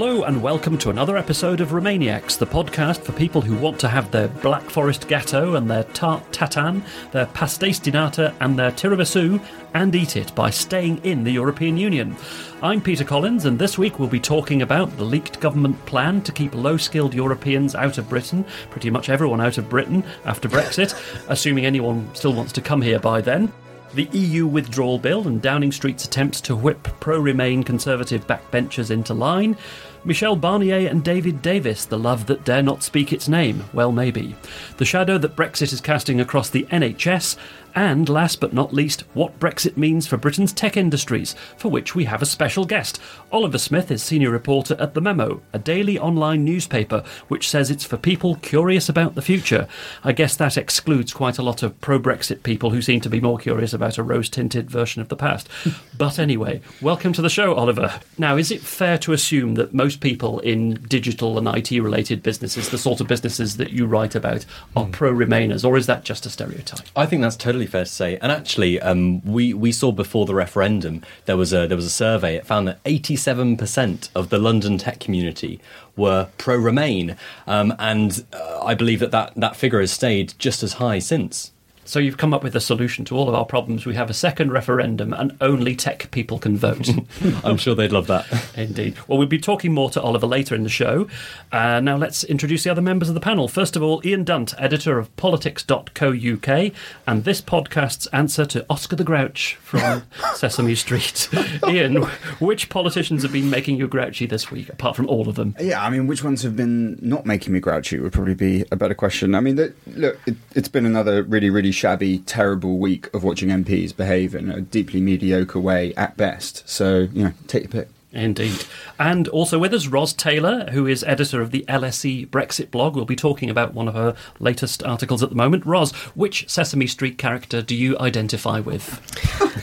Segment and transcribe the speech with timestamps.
[0.00, 3.88] Hello and welcome to another episode of Remainiacs, the podcast for people who want to
[3.88, 8.70] have their Black Forest Gatto and their tarte tatin, their pastéis de nata and their
[8.70, 9.44] tiramisu,
[9.74, 12.14] and eat it by staying in the European Union.
[12.62, 16.30] I'm Peter Collins, and this week we'll be talking about the leaked government plan to
[16.30, 20.94] keep low-skilled Europeans out of Britain, pretty much everyone out of Britain after Brexit,
[21.28, 23.52] assuming anyone still wants to come here by then
[23.94, 29.14] the EU withdrawal bill and Downing Street's attempts to whip pro Remain Conservative backbenchers into
[29.14, 29.56] line,
[30.04, 34.36] Michel Barnier and David Davis, the love that dare not speak its name, well, maybe,
[34.76, 37.36] the shadow that Brexit is casting across the NHS,
[37.78, 42.06] and last but not least, what Brexit means for Britain's tech industries, for which we
[42.06, 43.00] have a special guest.
[43.30, 47.84] Oliver Smith is senior reporter at The Memo, a daily online newspaper which says it's
[47.84, 49.68] for people curious about the future.
[50.02, 53.20] I guess that excludes quite a lot of pro Brexit people who seem to be
[53.20, 55.48] more curious about a rose tinted version of the past.
[55.96, 58.00] but anyway, welcome to the show, Oliver.
[58.18, 62.70] Now, is it fair to assume that most people in digital and IT related businesses,
[62.70, 64.44] the sort of businesses that you write about,
[64.74, 64.92] are mm.
[64.92, 66.86] pro Remainers, or is that just a stereotype?
[66.96, 68.16] I think that's totally fair to say.
[68.18, 71.90] And actually, um, we we saw before the referendum there was a there was a
[71.90, 72.36] survey.
[72.36, 75.60] It found that eighty seven percent of the London tech community
[75.96, 80.62] were pro Remain, um, and uh, I believe that, that that figure has stayed just
[80.62, 81.52] as high since.
[81.88, 83.86] So you've come up with a solution to all of our problems.
[83.86, 86.86] We have a second referendum, and only tech people can vote.
[87.44, 88.26] I'm sure they'd love that.
[88.54, 88.98] Indeed.
[89.06, 91.08] Well, we'll be talking more to Oliver later in the show.
[91.50, 93.48] Uh, now let's introduce the other members of the panel.
[93.48, 96.72] First of all, Ian Dunt, editor of politics.co.uk,
[97.06, 100.02] and this podcast's answer to Oscar the Grouch from
[100.34, 101.30] Sesame Street.
[101.68, 102.02] Ian,
[102.38, 105.56] which politicians have been making you grouchy this week, apart from all of them?
[105.58, 108.76] Yeah, I mean, which ones have been not making me grouchy would probably be a
[108.76, 109.34] better question.
[109.34, 113.96] I mean, look, it, it's been another really, really shabby, terrible week of watching MPs
[113.96, 116.68] behave in a deeply mediocre way at best.
[116.68, 117.88] So, you know, take your pick.
[118.10, 118.64] Indeed.
[118.98, 122.96] And also with us, Ros Taylor, who is editor of the LSE Brexit blog.
[122.96, 125.66] We'll be talking about one of her latest articles at the moment.
[125.66, 128.98] Ros, which Sesame Street character do you identify with?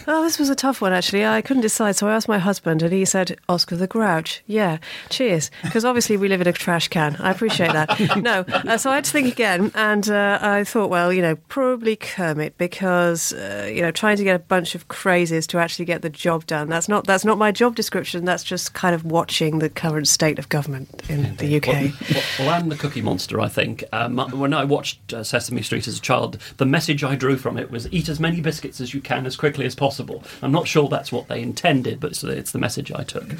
[0.07, 1.25] oh, this was a tough one, actually.
[1.25, 4.43] I couldn't decide, so I asked my husband, and he said, Oscar the Grouch.
[4.45, 4.77] Yeah,
[5.09, 5.49] cheers.
[5.63, 7.15] Because obviously we live in a trash can.
[7.15, 8.17] I appreciate that.
[8.21, 11.35] no, uh, so I had to think again, and uh, I thought, well, you know,
[11.35, 15.85] probably Kermit, because, uh, you know, trying to get a bunch of crazies to actually
[15.85, 18.25] get the job done, that's not, that's not my job description.
[18.25, 21.67] That's just kind of watching the current state of government in the UK.
[21.67, 23.83] Well, well, well I'm the cookie monster, I think.
[23.91, 27.57] Um, when I watched uh, Sesame Street as a child, the message I drew from
[27.57, 30.23] it was eat as many biscuits as you can as quickly as possible.
[30.41, 33.33] I'm not sure that's what they intended, but it's, it's the message I took.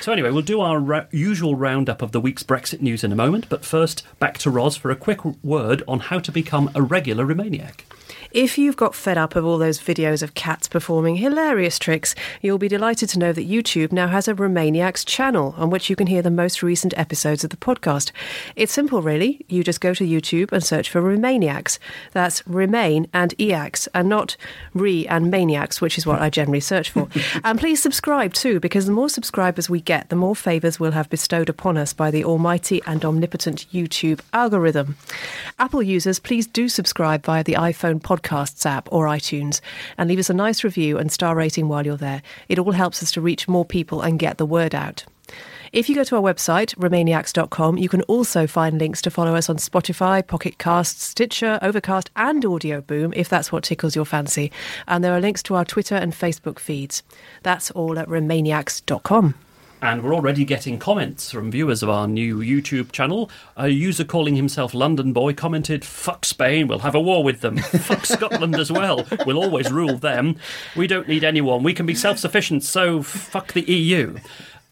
[0.00, 3.16] So, anyway, we'll do our ra- usual roundup of the week's Brexit news in a
[3.16, 6.82] moment, but first, back to Ros for a quick word on how to become a
[6.82, 7.84] regular Remainiac.
[8.34, 12.58] If you've got fed up of all those videos of cats performing hilarious tricks, you'll
[12.58, 16.08] be delighted to know that YouTube now has a Remainiacs channel on which you can
[16.08, 18.10] hear the most recent episodes of the podcast.
[18.56, 19.46] It's simple, really.
[19.48, 21.78] You just go to YouTube and search for Remainiacs.
[22.10, 24.36] That's Remain and EAX, and not
[24.72, 27.08] Re and Maniacs, which is what I generally search for.
[27.44, 31.08] and please subscribe too, because the more subscribers we get, the more favours we'll have
[31.08, 34.96] bestowed upon us by the almighty and omnipotent YouTube algorithm.
[35.60, 39.60] Apple users, please do subscribe via the iPhone podcast Podcasts app or iTunes
[39.98, 42.22] and leave us a nice review and star rating while you're there.
[42.48, 45.04] It all helps us to reach more people and get the word out.
[45.72, 49.50] If you go to our website, remainiacs.com, you can also find links to follow us
[49.50, 54.52] on Spotify, Pocket Casts, Stitcher, Overcast, and Audioboom if that's what tickles your fancy.
[54.86, 57.02] And there are links to our Twitter and Facebook feeds.
[57.42, 59.34] That's all at remainiacs.com.
[59.82, 63.28] And we're already getting comments from viewers of our new YouTube channel.
[63.56, 67.56] A user calling himself London Boy commented, Fuck Spain, we'll have a war with them.
[67.58, 70.36] Fuck Scotland as well, we'll always rule them.
[70.74, 74.16] We don't need anyone, we can be self sufficient, so fuck the EU.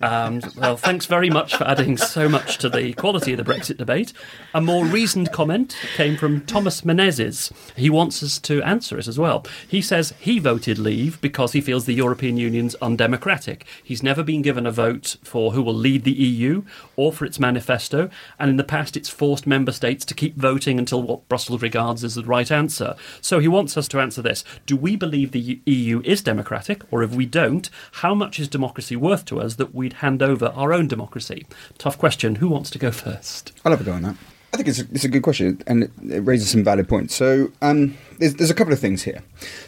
[0.02, 3.76] Um, well, thanks very much for adding so much to the quality of the Brexit
[3.76, 4.12] debate.
[4.52, 7.52] A more reasoned comment came from Thomas Menezes.
[7.76, 9.46] He wants us to answer it as well.
[9.68, 13.64] He says he voted leave because he feels the European Union's undemocratic.
[13.82, 16.64] He's never been given a vote for who will lead the EU
[17.02, 18.08] or for its manifesto,
[18.38, 22.04] and in the past it's forced member states to keep voting until what Brussels regards
[22.04, 22.94] as the right answer.
[23.20, 24.44] So he wants us to answer this.
[24.66, 28.94] Do we believe the EU is democratic, or if we don't, how much is democracy
[28.94, 31.44] worth to us that we'd hand over our own democracy?
[31.76, 32.36] Tough question.
[32.36, 33.52] Who wants to go first?
[33.64, 34.16] I'll have a go on that.
[34.52, 37.14] I think it's a, it's a good question and it, raises some valid points.
[37.14, 39.22] So um, there's, there's a couple of things here.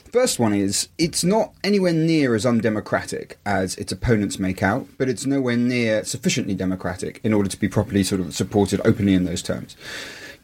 [0.05, 4.87] The first one is it's not anywhere near as undemocratic as its opponents make out,
[4.99, 9.15] but it's nowhere near sufficiently democratic in order to be properly sort of supported openly
[9.15, 9.75] in those terms.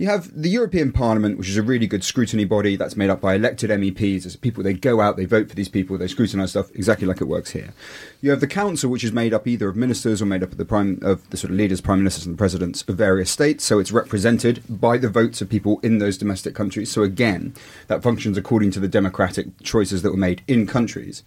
[0.01, 3.21] You have the European Parliament, which is a really good scrutiny body that's made up
[3.21, 4.25] by elected MEPs.
[4.25, 7.21] As people, they go out, they vote for these people, they scrutinise stuff exactly like
[7.21, 7.75] it works here.
[8.23, 10.57] You have the Council, which is made up either of ministers or made up of
[10.57, 13.63] the prime of the sort of leaders, prime ministers, and presidents of various states.
[13.63, 16.91] So it's represented by the votes of people in those domestic countries.
[16.91, 17.53] So again,
[17.89, 21.23] that functions according to the democratic choices that were made in countries.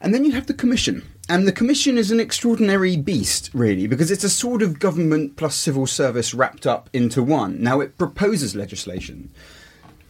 [0.00, 1.08] And then you have the Commission.
[1.32, 5.54] And the Commission is an extraordinary beast, really, because it's a sort of government plus
[5.54, 7.62] civil service wrapped up into one.
[7.62, 9.30] Now, it proposes legislation.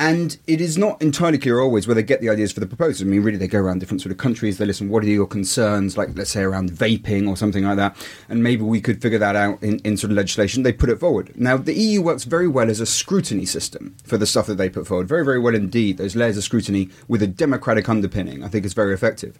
[0.01, 3.03] And it is not entirely clear always where they get the ideas for the proposals.
[3.03, 4.59] I mean, really, they go around different sort of countries.
[4.59, 7.97] They listen, what are your concerns, like, let's say, around vaping or something like that.
[8.29, 10.65] And maybe we could figure that out in, in sort of legislation.
[10.65, 11.31] They put it forward.
[11.37, 14.69] Now, the EU works very well as a scrutiny system for the stuff that they
[14.69, 15.07] put forward.
[15.07, 15.99] Very, very well indeed.
[15.99, 19.39] Those layers of scrutiny with a democratic underpinning, I think, is very effective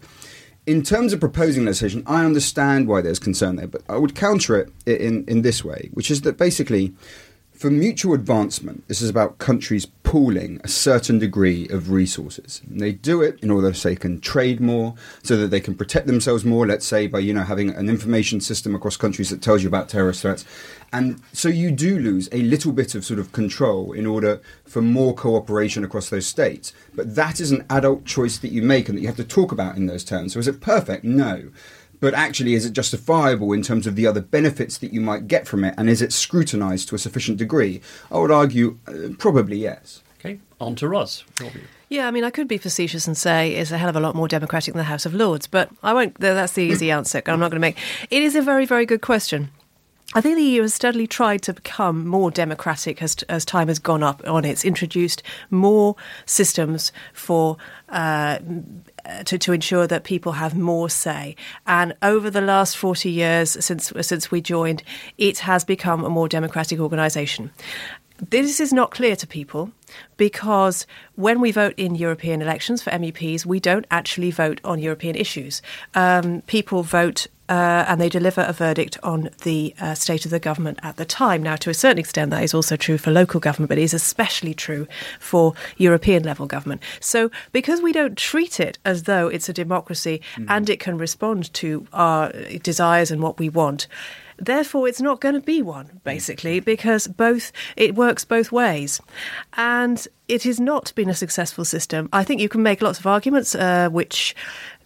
[0.65, 4.57] in terms of proposing legislation, I understand why there's concern there, but I would counter
[4.57, 6.93] it in, in this way, which is that basically,
[7.63, 12.61] for mutual advancement, this is about countries pooling a certain degree of resources.
[12.69, 15.73] And they do it in order so they can trade more, so that they can
[15.73, 19.41] protect themselves more, let's say by, you know, having an information system across countries that
[19.41, 20.43] tells you about terrorist threats.
[20.91, 24.81] And so you do lose a little bit of sort of control in order for
[24.81, 26.73] more cooperation across those states.
[26.93, 29.53] But that is an adult choice that you make and that you have to talk
[29.53, 30.33] about in those terms.
[30.33, 31.05] So is it perfect?
[31.05, 31.49] No.
[32.03, 35.47] But actually, is it justifiable in terms of the other benefits that you might get
[35.47, 35.73] from it?
[35.77, 37.79] And is it scrutinized to a sufficient degree?
[38.11, 40.03] I would argue uh, probably yes.
[40.19, 41.23] Okay, on to Ros.
[41.87, 44.15] Yeah, I mean, I could be facetious and say it's a hell of a lot
[44.15, 46.19] more democratic than the House of Lords, but I won't.
[46.19, 47.21] That's the easy answer.
[47.25, 47.77] I'm not going to make.
[48.09, 49.49] It is a very, very good question.
[50.13, 53.79] I think the EU has steadily tried to become more democratic as, as time has
[53.79, 54.49] gone up on it.
[54.49, 55.95] It's introduced more
[56.25, 57.55] systems for
[57.87, 58.39] uh,
[59.25, 61.35] to, to ensure that people have more say.
[61.67, 64.83] And over the last 40 years since since we joined,
[65.17, 67.51] it has become a more democratic organisation.
[68.29, 69.71] This is not clear to people
[70.17, 70.85] because
[71.15, 75.61] when we vote in European elections for MEPs, we don't actually vote on European issues.
[75.93, 80.39] Um, people vote uh, and they deliver a verdict on the uh, state of the
[80.39, 81.43] government at the time.
[81.43, 83.93] Now, to a certain extent, that is also true for local government, but it is
[83.93, 84.87] especially true
[85.19, 86.81] for European level government.
[86.99, 90.47] So, because we don't treat it as though it's a democracy mm.
[90.49, 92.31] and it can respond to our
[92.63, 93.85] desires and what we want,
[94.37, 98.99] Therefore, it's not going to be one, basically, because both it works both ways,
[99.53, 102.09] and it has not been a successful system.
[102.11, 104.35] I think you can make lots of arguments, uh, which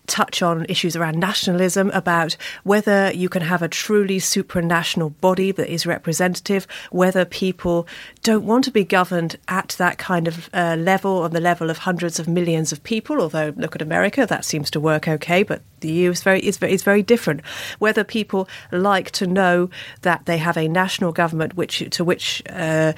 [0.08, 5.72] touch on issues around nationalism, about whether you can have a truly supranational body that
[5.72, 7.88] is representative, whether people
[8.24, 11.80] don't want to be governed at that kind of uh, level, on the level of
[11.80, 13.22] hundreds of millions of people.
[13.22, 16.58] Although, look at America, that seems to work okay, but the EU is very is
[16.58, 17.46] very, is very different.
[17.80, 19.70] Whether people like to know
[20.02, 22.94] that they have a national government which to which uh,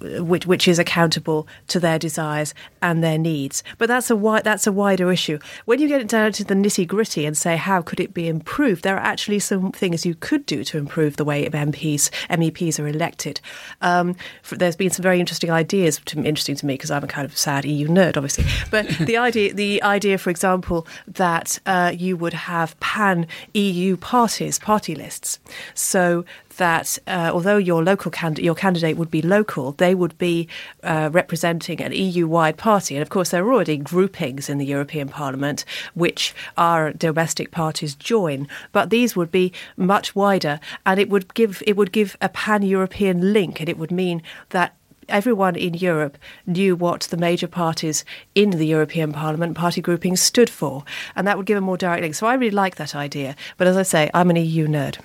[0.00, 4.66] which which is accountable to their desires and their needs, but that's a wi- that's
[4.66, 5.38] a wider issue.
[5.64, 8.82] When you get down to the nitty gritty and say how could it be improved,
[8.82, 12.86] there are actually some things you could do to improve the way MPs MEPs are
[12.86, 13.40] elected.
[13.80, 14.16] Um,
[14.50, 17.36] there's been some very interesting ideas, to, interesting to me because I'm a kind of
[17.36, 18.44] sad EU nerd, obviously.
[18.70, 24.58] But the idea the idea, for example, that uh, you would have pan EU parties,
[24.58, 25.38] party lists,
[25.74, 26.24] so
[26.56, 30.48] that uh, although your local can- your candidate would be local, they would be
[30.82, 32.94] uh, representing an EU-wide party.
[32.94, 37.94] And of course, there are already groupings in the European Parliament which our domestic parties
[37.94, 42.28] join, but these would be much wider, and it would give it would give a
[42.28, 44.74] pan-European link, and it would mean that
[45.12, 48.04] everyone in Europe knew what the major parties
[48.34, 52.02] in the European Parliament party groupings stood for, and that would give a more direct
[52.02, 52.14] link.
[52.14, 53.36] So I really like that idea.
[53.56, 54.96] But as I say, I'm an EU nerd.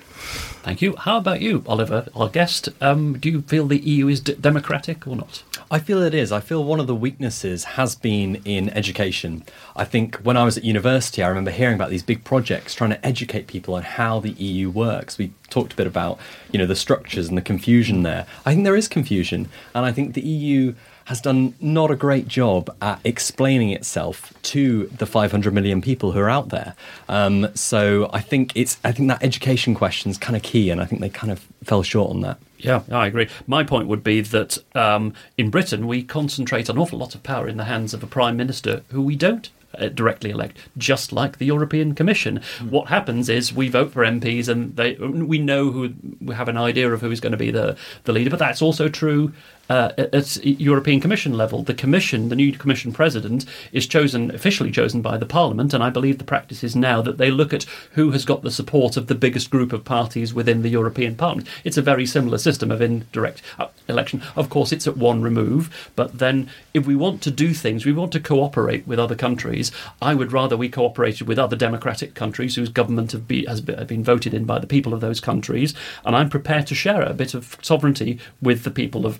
[0.62, 0.96] Thank you.
[0.96, 2.68] How about you, Oliver, our guest?
[2.80, 5.42] Um, do you feel the EU is d- democratic or not?
[5.70, 6.32] I feel it is.
[6.32, 9.44] I feel one of the weaknesses has been in education.
[9.76, 12.90] I think when I was at university, I remember hearing about these big projects trying
[12.90, 15.18] to educate people on how the EU works.
[15.18, 16.18] We talked a bit about,
[16.52, 18.26] you know, the structures and the confusion there.
[18.46, 20.74] I think there is confusion, and I think the EU
[21.06, 26.20] has done not a great job at explaining itself to the 500 million people who
[26.20, 26.76] are out there.
[27.08, 30.80] Um, so I think it's I think that education question is kind of key, and
[30.80, 32.38] I think they kind of fell short on that.
[32.58, 33.28] Yeah, I agree.
[33.48, 37.48] My point would be that um, in Britain we concentrate an awful lot of power
[37.48, 41.38] in the hands of a prime minister who we don't uh, directly elect, just like
[41.38, 42.40] the European Commission.
[42.58, 42.70] Mm.
[42.70, 46.56] What happens is we vote for MPs, and they we know who we have an
[46.56, 48.30] idea of who is going to be the the leader.
[48.30, 49.32] But that's also true
[49.68, 51.62] uh, at European Commission level.
[51.62, 55.90] The Commission, the new Commission president, is chosen officially chosen by the Parliament, and I
[55.90, 59.06] believe the practice is now that they look at who has got the support of
[59.06, 61.48] the biggest group of parties within the European Parliament.
[61.64, 64.22] It's a very similar system of indirect uh, election.
[64.36, 67.92] Of course, it's at one remove, but then if we want to do things, we
[67.92, 69.70] want to cooperate with other countries.
[70.00, 74.04] I would rather we cooperated with other democratic countries whose government have be, has been
[74.04, 77.34] voted in by the people of those countries, and I'm prepared to share a bit
[77.34, 79.18] of sovereignty with the people of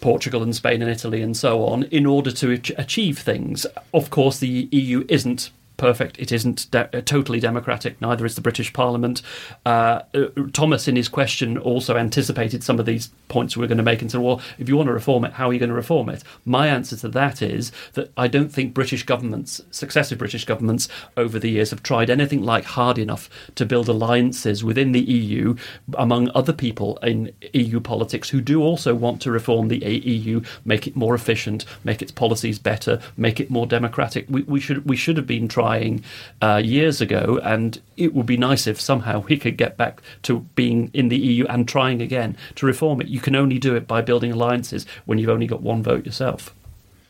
[0.00, 3.66] Portugal and Spain and Italy and so on in order to achieve things.
[3.92, 6.18] Of course, the EU isn't perfect.
[6.18, 7.98] It isn't de- uh, totally democratic.
[8.02, 9.22] Neither is the British Parliament.
[9.64, 13.78] Uh, uh, Thomas, in his question, also anticipated some of these points we are going
[13.78, 15.70] to make and said, "Well, if you want to reform it, how are you going
[15.70, 20.18] to reform it?" My answer to that is that I don't think British governments, successive
[20.18, 24.92] British governments over the years, have tried anything like hard enough to build alliances within
[24.92, 25.54] the EU
[25.96, 30.86] among other people in EU politics who do also want to reform the EU, make
[30.86, 34.26] it more efficient, make its policies better, make it more democratic.
[34.28, 36.02] We, we should we should have been trying trying
[36.40, 40.40] uh, years ago, and it would be nice if somehow we could get back to
[40.54, 43.08] being in the EU and trying again to reform it.
[43.08, 46.54] You can only do it by building alliances when you've only got one vote yourself.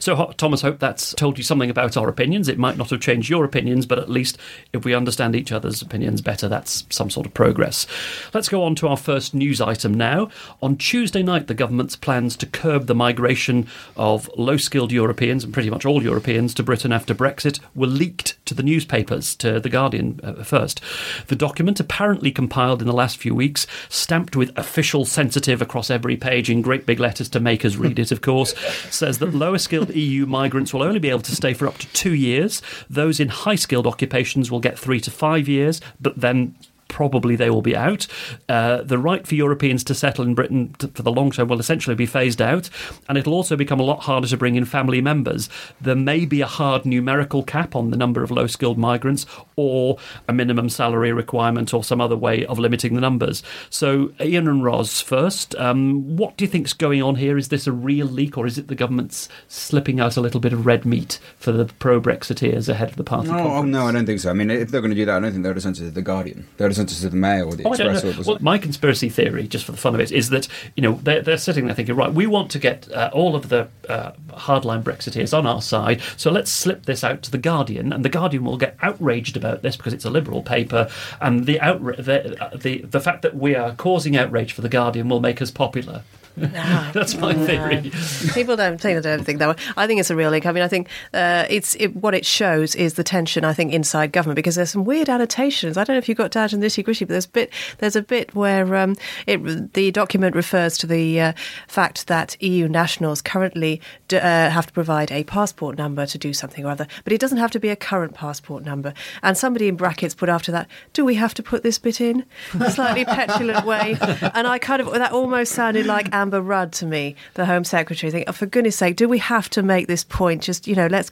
[0.01, 2.47] So, Thomas, hope that's told you something about our opinions.
[2.47, 4.39] It might not have changed your opinions, but at least
[4.73, 7.87] if we understand each other's opinions better, that's some sort of progress.
[8.33, 10.31] Let's go on to our first news item now.
[10.63, 15.53] On Tuesday night, the government's plans to curb the migration of low skilled Europeans, and
[15.53, 19.69] pretty much all Europeans, to Britain after Brexit were leaked to the newspapers, to The
[19.69, 20.81] Guardian uh, first.
[21.27, 26.17] The document, apparently compiled in the last few weeks, stamped with official sensitive across every
[26.17, 28.55] page in great big letters to make us read it, of course,
[28.91, 31.87] says that lower skilled EU migrants will only be able to stay for up to
[31.93, 32.63] two years.
[32.89, 36.55] Those in high skilled occupations will get three to five years, but then
[36.89, 38.07] probably they will be out.
[38.49, 41.61] Uh, the right for Europeans to settle in Britain to, for the long term will
[41.61, 42.69] essentially be phased out,
[43.09, 45.49] and it'll also become a lot harder to bring in family members.
[45.81, 49.27] There may be a hard numerical cap on the number of low skilled migrants,
[49.57, 53.43] or a minimum salary requirement, or some other way of limiting the numbers.
[53.71, 57.37] So, Ian and Ros, first, um, what do you think's going on here?
[57.37, 60.53] Is this a real leak, or is it the government's slipping out a little bit
[60.53, 63.29] of red meat for the pro Brexiteers ahead of the party?
[63.29, 64.31] No, oh, no, I don't think so.
[64.31, 65.79] I mean, if they're going to do that, I don't think they would have sent
[65.79, 66.47] it to the Guardian.
[66.57, 68.05] They would have sent it to the Mail or the oh, Express.
[68.05, 71.01] Or well, my conspiracy theory, just for the fun of it, is that you know
[71.03, 74.13] they're, they're sitting there thinking, right, we want to get uh, all of the uh,
[74.31, 78.09] hardline Brexiteers on our side, so let's slip this out to the Guardian, and the
[78.09, 80.89] Guardian will get outraged about this because it's a liberal paper,
[81.21, 84.69] and the outra- the, uh, the the fact that we are causing outrage for the
[84.69, 86.03] Guardian will make us popular.
[86.39, 87.47] No, That's my no.
[87.47, 87.91] theory.
[88.33, 89.65] People don't think, don't think that way.
[89.77, 90.47] I think it's a real link.
[90.47, 93.45] I mean, I think uh, it's it, what it shows is the tension.
[93.45, 95.77] I think inside government because there's some weird annotations.
[95.77, 97.97] I don't know if you got down to nitty gritty, but there's a bit there's
[97.97, 101.33] a bit where um, it, the document refers to the uh,
[101.67, 106.33] fact that EU nationals currently do, uh, have to provide a passport number to do
[106.33, 108.95] something or other, but it doesn't have to be a current passport number.
[109.23, 112.25] And somebody in brackets put after that, "Do we have to put this bit in?"
[112.61, 113.97] A slightly petulant way,
[114.35, 116.09] and I kind of that almost sounded like.
[116.29, 119.49] Amber Rudd to me, the Home Secretary, think, oh, for goodness sake, do we have
[119.49, 120.43] to make this point?
[120.43, 121.11] Just, you know, let's.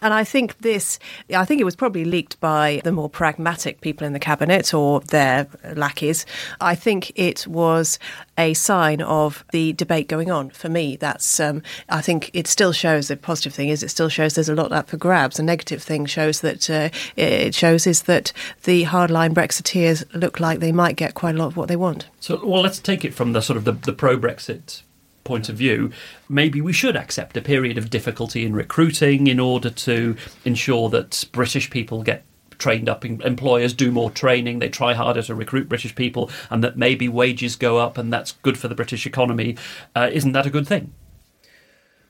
[0.00, 0.98] And I think this,
[1.36, 5.00] I think it was probably leaked by the more pragmatic people in the cabinet or
[5.00, 6.24] their lackeys.
[6.62, 7.98] I think it was
[8.36, 10.50] a sign of the debate going on.
[10.50, 14.08] For me, that's, um, I think it still shows the positive thing is it still
[14.08, 15.36] shows there's a lot up for grabs.
[15.36, 18.32] The negative thing shows that uh, it shows is that
[18.64, 22.08] the hardline Brexiteers look like they might get quite a lot of what they want.
[22.20, 24.82] So, well, let's take it from the sort of the, the pro Brexit
[25.24, 25.90] point of view,
[26.28, 31.24] maybe we should accept a period of difficulty in recruiting in order to ensure that
[31.32, 32.24] British people get
[32.58, 36.76] trained up employers do more training they try harder to recruit british people and that
[36.76, 39.56] maybe wages go up and that's good for the british economy.
[39.94, 40.92] Uh, isn't that a good thing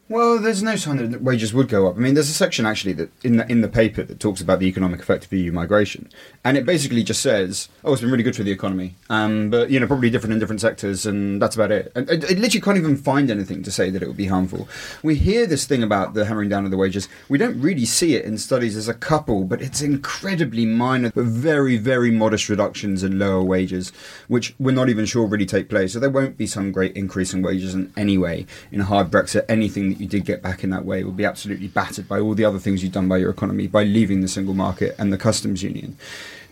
[0.07, 1.97] Well, there's no sign that wages would go up.
[1.97, 4.59] I mean, there's a section actually that in the in the paper that talks about
[4.59, 6.11] the economic effect of EU migration,
[6.45, 9.71] and it basically just says, "Oh, it's been really good for the economy, um, but
[9.71, 12.61] you know, probably different in different sectors, and that's about it." And it, it literally
[12.61, 14.69] can't even find anything to say that it would be harmful.
[15.03, 17.09] We hear this thing about the hammering down of the wages.
[17.31, 21.25] We don't really see it in studies as a couple, but it's incredibly minor, but
[21.25, 23.91] very very modest reductions in lower wages,
[24.29, 25.95] which we're not even sure really take place.
[25.95, 29.11] So there won't be some great increase in wages in any way in a hard
[29.11, 29.47] Brexit.
[29.49, 32.35] Anything that you did get back in that way will be absolutely battered by all
[32.35, 35.19] the other things you've done by your economy by leaving the single market and the
[35.19, 35.97] customs union.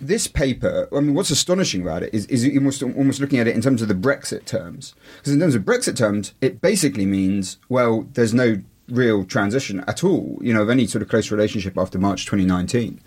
[0.01, 3.55] This paper, I mean, what's astonishing about it is, is almost, almost looking at it
[3.55, 4.95] in terms of the Brexit terms.
[5.19, 10.05] Because in terms of Brexit terms, it basically means, well, there's no real transition at
[10.05, 13.01] all, you know, of any sort of close relationship after March 2019.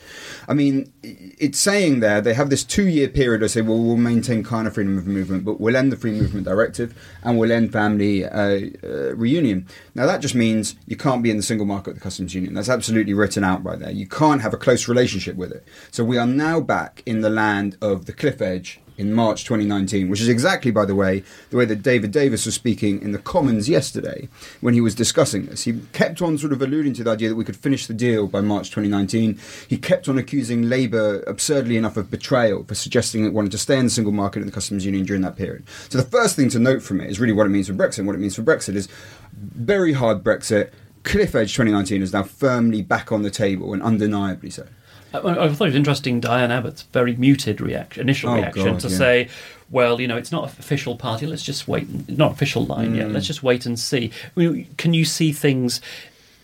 [0.47, 3.43] I mean, it's saying there they have this two year period.
[3.43, 6.11] I say, well, we'll maintain kind of freedom of movement, but we'll end the free
[6.11, 9.67] movement directive and we'll end family uh, uh, reunion.
[9.93, 12.53] Now, that just means you can't be in the single market the customs union.
[12.53, 13.91] That's absolutely written out right there.
[13.91, 15.67] You can't have a close relationship with it.
[15.91, 20.09] So we are now back in the land of the cliff edge in March 2019,
[20.09, 23.19] which is exactly, by the way, the way that David Davis was speaking in the
[23.19, 24.29] Commons yesterday
[24.61, 25.63] when he was discussing this.
[25.63, 28.27] He kept on sort of alluding to the idea that we could finish the deal
[28.27, 29.39] by March 2019.
[29.67, 33.77] He kept on accusing Labour, absurdly enough, of betrayal for suggesting it wanted to stay
[33.77, 35.67] in the single market and the customs union during that period.
[35.89, 38.05] So the first thing to note from it is really what it means for Brexit.
[38.05, 38.87] What it means for Brexit is
[39.33, 40.71] very hard Brexit.
[41.03, 44.67] Cliff Edge 2019 is now firmly back on the table and undeniably so.
[45.13, 48.79] I, I thought it was interesting Diane Abbott's very muted reaction, initial Oh, reaction God,
[48.81, 48.97] to yeah.
[48.97, 49.29] say,
[49.69, 51.25] well, you know, it's not an official party.
[51.25, 52.09] Let's just wait.
[52.09, 52.97] Not official line Mm.
[52.97, 53.11] yet.
[53.11, 54.11] Let's just wait and see.
[54.35, 55.79] I mean, can you see things?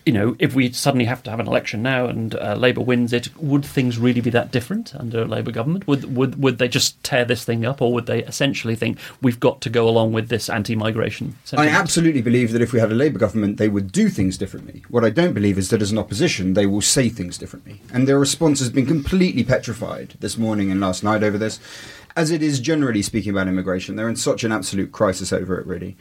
[0.06, 3.14] You know, if we suddenly have to have an election now and uh, Labour wins
[3.14, 5.88] it, would things really be that different under a Labour government?
[5.88, 9.40] Would would would they just tear this thing up, or would they essentially think we've
[9.40, 11.36] got to go along with this anti-migration?
[11.44, 11.76] I sentiment?
[11.76, 14.84] absolutely believe that if we had a Labour government, they would do things differently.
[14.90, 17.82] What I don't believe is that as an opposition, they will say things differently.
[17.94, 21.60] And their response has been completely petrified this morning and last night over this,
[22.16, 23.96] as it is generally speaking about immigration.
[23.96, 25.96] They're in such an absolute crisis over it, really.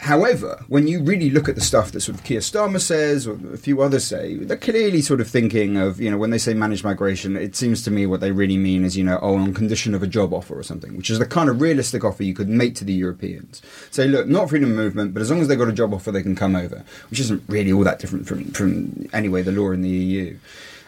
[0.00, 3.38] However, when you really look at the stuff that sort of Keir Starmer says, or
[3.52, 6.52] a few others say, they're clearly sort of thinking of, you know, when they say
[6.52, 9.54] managed migration, it seems to me what they really mean is, you know, oh, on
[9.54, 12.34] condition of a job offer or something, which is the kind of realistic offer you
[12.34, 13.62] could make to the Europeans.
[13.90, 16.12] Say, look, not freedom of movement, but as long as they've got a job offer,
[16.12, 19.70] they can come over, which isn't really all that different from, from anyway, the law
[19.70, 20.36] in the EU.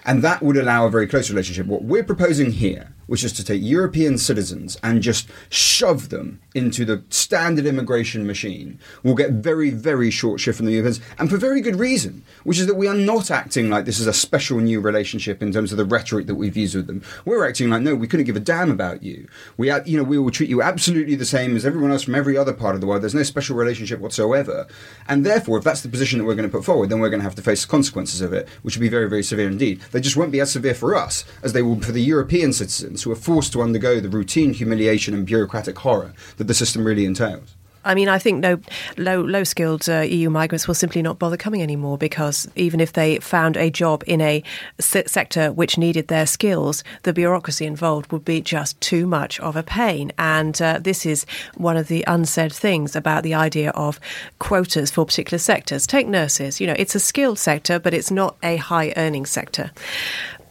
[0.04, 1.66] And that would allow a very close relationship.
[1.66, 6.84] What we're proposing here, which is to take European citizens and just shove them into
[6.84, 11.36] the standard immigration machine, will get very, very short shift from the Europeans, and for
[11.36, 14.58] very good reason, which is that we are not acting like this is a special
[14.58, 17.02] new relationship in terms of the rhetoric that we've used with them.
[17.24, 19.28] We're acting like, no, we couldn't give a damn about you.
[19.56, 22.36] We, you know, we will treat you absolutely the same as everyone else from every
[22.36, 23.02] other part of the world.
[23.02, 24.66] There's no special relationship whatsoever.
[25.08, 27.20] And therefore, if that's the position that we're going to put forward, then we're going
[27.20, 29.80] to have to face the consequences of it, which will be very, very severe indeed.
[29.92, 32.95] They just won't be as severe for us as they will for the European citizens
[33.02, 37.04] who are forced to undergo the routine humiliation and bureaucratic horror that the system really
[37.04, 37.54] entails.
[37.86, 38.58] I mean, I think no
[38.96, 42.92] low low skilled uh, EU migrants will simply not bother coming anymore because even if
[42.92, 44.42] they found a job in a
[44.80, 49.54] se- sector which needed their skills, the bureaucracy involved would be just too much of
[49.54, 50.10] a pain.
[50.18, 54.00] And uh, this is one of the unsaid things about the idea of
[54.40, 55.86] quotas for particular sectors.
[55.86, 56.60] Take nurses.
[56.60, 59.70] You know, it's a skilled sector, but it's not a high earning sector.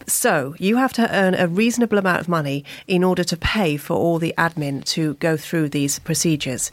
[0.08, 3.94] So you have to earn a reasonable amount of money in order to pay for
[3.94, 6.70] all the admin to go through these procedures.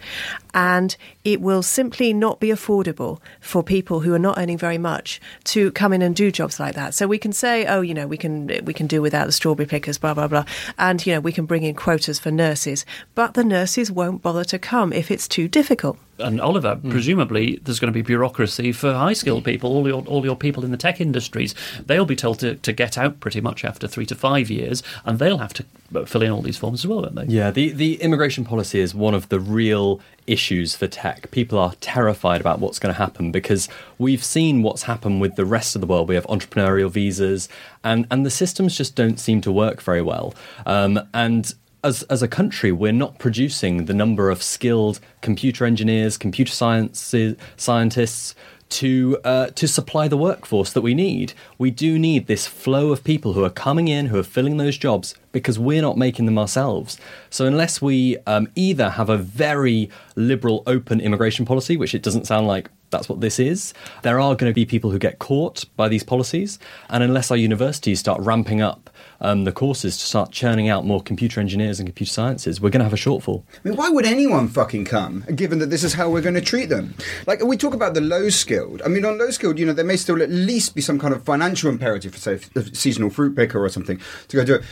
[0.53, 5.21] And it will simply not be affordable for people who are not earning very much
[5.45, 6.93] to come in and do jobs like that.
[6.93, 9.65] So we can say, oh, you know, we can we can do without the strawberry
[9.67, 10.45] pickers, blah blah blah,
[10.77, 14.43] and you know we can bring in quotas for nurses, but the nurses won't bother
[14.45, 15.97] to come if it's too difficult.
[16.19, 16.91] and Oliver, Hmm.
[16.91, 20.63] presumably there's going to be bureaucracy for high skilled people, all your all your people
[20.63, 21.55] in the tech industries.
[21.87, 25.17] They'll be told to, to get out pretty much after three to five years, and
[25.19, 27.25] they'll have to uh, fill in all these forms as well, won't they?
[27.25, 31.12] Yeah, the, the immigration policy is one of the real issues for tech.
[31.31, 35.45] People are terrified about what's going to happen because we've seen what's happened with the
[35.45, 36.09] rest of the world.
[36.09, 37.49] We have entrepreneurial visas,
[37.83, 40.33] and, and the systems just don't seem to work very well.
[40.65, 46.17] Um, and as, as a country, we're not producing the number of skilled computer engineers,
[46.17, 47.13] computer science
[47.57, 48.35] scientists
[48.73, 51.33] to uh, to supply the workforce that we need.
[51.57, 54.77] We do need this flow of people who are coming in, who are filling those
[54.77, 56.97] jobs, because we're not making them ourselves.
[57.29, 62.27] So unless we um, either have a very liberal, open immigration policy, which it doesn't
[62.27, 65.65] sound like that's what this is, there are going to be people who get caught
[65.75, 66.59] by these policies,
[66.89, 68.89] and unless our universities start ramping up
[69.23, 72.81] um, the courses to start churning out more computer engineers and computer sciences, we're going
[72.81, 73.43] to have a shortfall.
[73.65, 76.41] I mean, why would anyone fucking come, given that this is how we're going to
[76.41, 76.93] treat them?
[77.25, 78.81] Like, we talk about the low skilled.
[78.83, 81.13] I mean, on low skilled, you know, there may still at least be some kind
[81.13, 84.63] of financial imperative for, say, a seasonal fruit picker or something to go do it.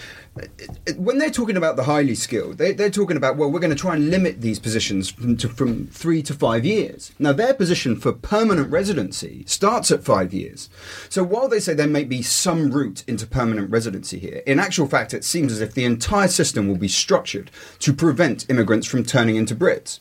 [0.95, 3.75] When they're talking about the highly skilled, they, they're talking about, well, we're going to
[3.75, 7.11] try and limit these positions from, to, from three to five years.
[7.19, 10.69] Now, their position for permanent residency starts at five years.
[11.09, 14.87] So while they say there may be some route into permanent residency here, in actual
[14.87, 19.03] fact, it seems as if the entire system will be structured to prevent immigrants from
[19.03, 19.99] turning into Brits.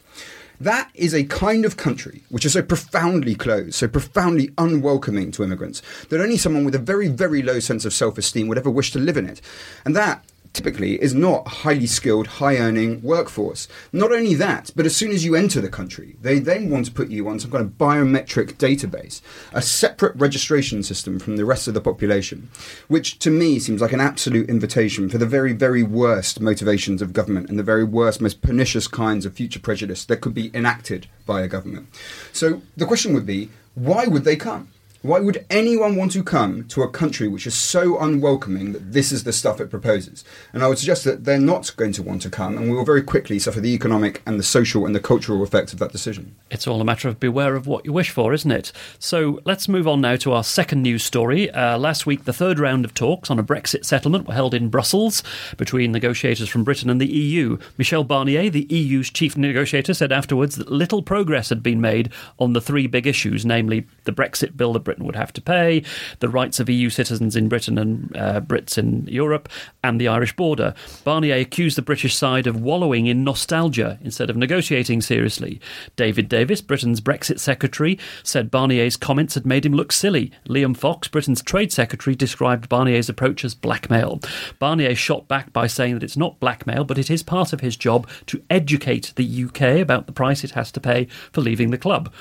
[0.60, 5.42] That is a kind of country which is so profoundly closed, so profoundly unwelcoming to
[5.42, 8.70] immigrants, that only someone with a very, very low sense of self esteem would ever
[8.70, 9.40] wish to live in it.
[9.86, 13.68] And that typically is not a highly skilled, high earning workforce.
[13.92, 16.92] Not only that, but as soon as you enter the country, they then want to
[16.92, 19.20] put you on some kind of biometric database,
[19.52, 22.48] a separate registration system from the rest of the population,
[22.88, 27.12] which to me seems like an absolute invitation for the very, very worst motivations of
[27.12, 31.06] government and the very worst, most pernicious kinds of future prejudice that could be enacted
[31.26, 31.88] by a government.
[32.32, 34.68] So the question would be why would they come?
[35.02, 39.12] Why would anyone want to come to a country which is so unwelcoming that this
[39.12, 40.24] is the stuff it proposes?
[40.52, 42.84] And I would suggest that they're not going to want to come, and we will
[42.84, 46.36] very quickly suffer the economic and the social and the cultural effects of that decision.
[46.50, 48.72] It's all a matter of beware of what you wish for, isn't it?
[48.98, 51.50] So let's move on now to our second news story.
[51.50, 54.68] Uh, last week, the third round of talks on a Brexit settlement were held in
[54.68, 55.22] Brussels
[55.56, 57.56] between negotiators from Britain and the EU.
[57.78, 62.52] Michel Barnier, the EU's chief negotiator, said afterwards that little progress had been made on
[62.52, 65.84] the three big issues, namely the Brexit bill, the Britain would have to pay,
[66.18, 69.48] the rights of EU citizens in Britain and uh, Brits in Europe,
[69.84, 70.74] and the Irish border.
[71.04, 75.60] Barnier accused the British side of wallowing in nostalgia instead of negotiating seriously.
[75.94, 80.32] David Davis, Britain's Brexit secretary, said Barnier's comments had made him look silly.
[80.48, 84.18] Liam Fox, Britain's trade secretary, described Barnier's approach as blackmail.
[84.58, 87.76] Barnier shot back by saying that it's not blackmail, but it is part of his
[87.76, 91.78] job to educate the UK about the price it has to pay for leaving the
[91.78, 92.12] club.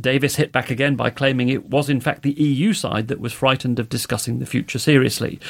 [0.00, 3.32] Davis hit back again by claiming it was, in fact, the EU side that was
[3.32, 5.40] frightened of discussing the future seriously.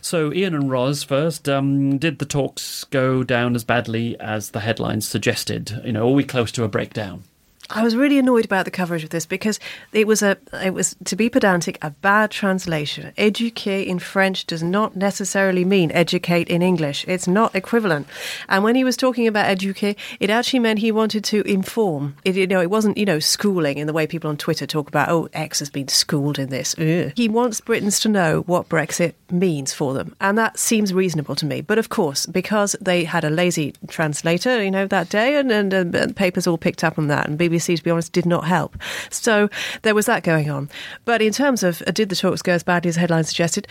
[0.00, 4.60] So, Ian and Ros first, um, did the talks go down as badly as the
[4.60, 5.80] headlines suggested?
[5.84, 7.24] You know, are we close to a breakdown?
[7.72, 9.60] I was really annoyed about the coverage of this because
[9.92, 13.12] it was a it was to be pedantic a bad translation.
[13.16, 17.04] Educate in French does not necessarily mean educate in English.
[17.06, 18.08] It's not equivalent.
[18.48, 22.16] And when he was talking about educate, it actually meant he wanted to inform.
[22.24, 24.88] It you know it wasn't you know schooling in the way people on Twitter talk
[24.88, 26.74] about oh X has been schooled in this.
[26.78, 27.12] Ugh.
[27.14, 31.46] He wants Britons to know what Brexit means for them, and that seems reasonable to
[31.46, 31.60] me.
[31.60, 35.72] But of course, because they had a lazy translator, you know that day, and and,
[35.72, 38.44] and papers all picked up on that, and BBC BBC, to be honest, did not
[38.44, 38.76] help.
[39.10, 39.48] So
[39.82, 40.68] there was that going on.
[41.04, 43.66] But in terms of uh, did the talks go as badly as headlines suggested,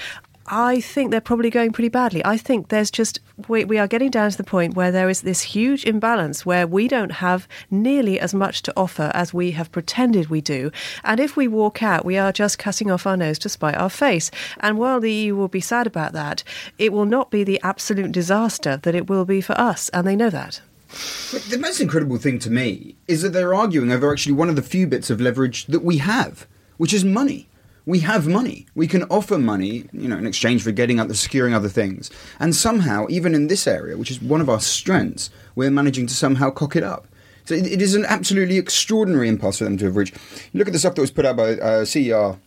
[0.52, 2.26] I think they're probably going pretty badly.
[2.26, 5.22] I think there's just, we, we, are getting down to the point where there is
[5.22, 9.72] this huge imbalance where we don't have nearly as much to offer as we have
[9.72, 10.72] pretended we do.
[11.04, 13.92] And if we walk out, we are just cutting off our nose to spite our
[13.92, 14.32] face.
[14.60, 16.44] And while the EU will be sad about that,
[16.80, 19.90] it will not be the absolute disaster that it will be for us.
[19.90, 20.62] And they know that.
[21.32, 24.56] But the most incredible thing to me is that they're arguing over actually one of
[24.56, 26.48] the few bits of leverage that we have,
[26.78, 27.48] which is money.
[27.86, 28.68] We have money.
[28.76, 32.10] We can offer money, you know, in exchange for getting other, securing other things.
[32.40, 36.14] And somehow, even in this area, which is one of our strengths, we're managing to
[36.14, 37.08] somehow cock it up.
[37.46, 40.16] So it, it is an absolutely extraordinary impasse for them to have reached.
[40.54, 42.38] Look at the stuff that was put out by uh, CER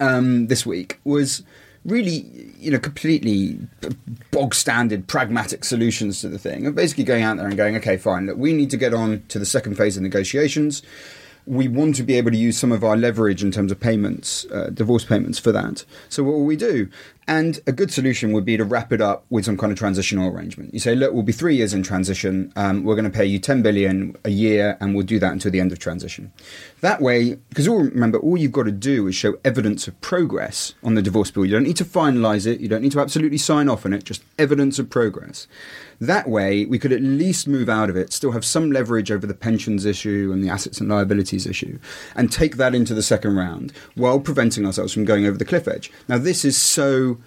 [0.00, 1.42] um, this week was
[1.86, 2.26] really,
[2.58, 3.58] you know, completely
[4.30, 6.66] bog standard pragmatic solutions to the thing.
[6.66, 9.22] And basically going out there and going, okay, fine, look, we need to get on
[9.28, 10.82] to the second phase of negotiations
[11.46, 14.46] we want to be able to use some of our leverage in terms of payments,
[14.52, 15.84] uh, divorce payments for that.
[16.08, 16.88] So what will we do?
[17.28, 20.32] And a good solution would be to wrap it up with some kind of transitional
[20.32, 20.72] arrangement.
[20.72, 22.52] You say, look, we'll be three years in transition.
[22.54, 25.50] Um, we're going to pay you 10 billion a year, and we'll do that until
[25.50, 26.32] the end of transition.
[26.82, 30.74] That way, because all remember, all you've got to do is show evidence of progress
[30.84, 31.44] on the divorce bill.
[31.44, 32.60] You don't need to finalise it.
[32.60, 34.04] You don't need to absolutely sign off on it.
[34.04, 35.48] Just evidence of progress.
[36.00, 39.26] That way, we could at least move out of it, still have some leverage over
[39.26, 41.78] the pensions issue and the assets and liabilities issue,
[42.14, 45.66] and take that into the second round while preventing ourselves from going over the cliff
[45.66, 45.90] edge.
[46.08, 47.18] Now, this is so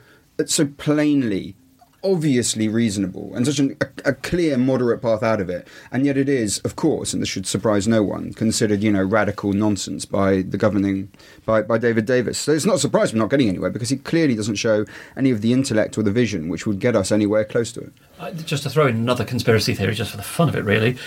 [0.46, 1.56] so plainly
[2.04, 5.68] obviously reasonable and such an, a, a, clear moderate path out of it.
[5.92, 9.04] And yet it is of course and this should surprise no one considered you know
[9.04, 11.12] radical nonsense by the governing
[11.46, 12.38] by, by david davis.
[12.38, 14.86] So it's not a surprise we're not getting anywhere because he clearly doesn't show
[15.18, 17.94] any of the intellect or the vision which would get us anywhere close to it.
[18.20, 20.98] Uh, just to throw in another conspiracy theory just for the fun of it really.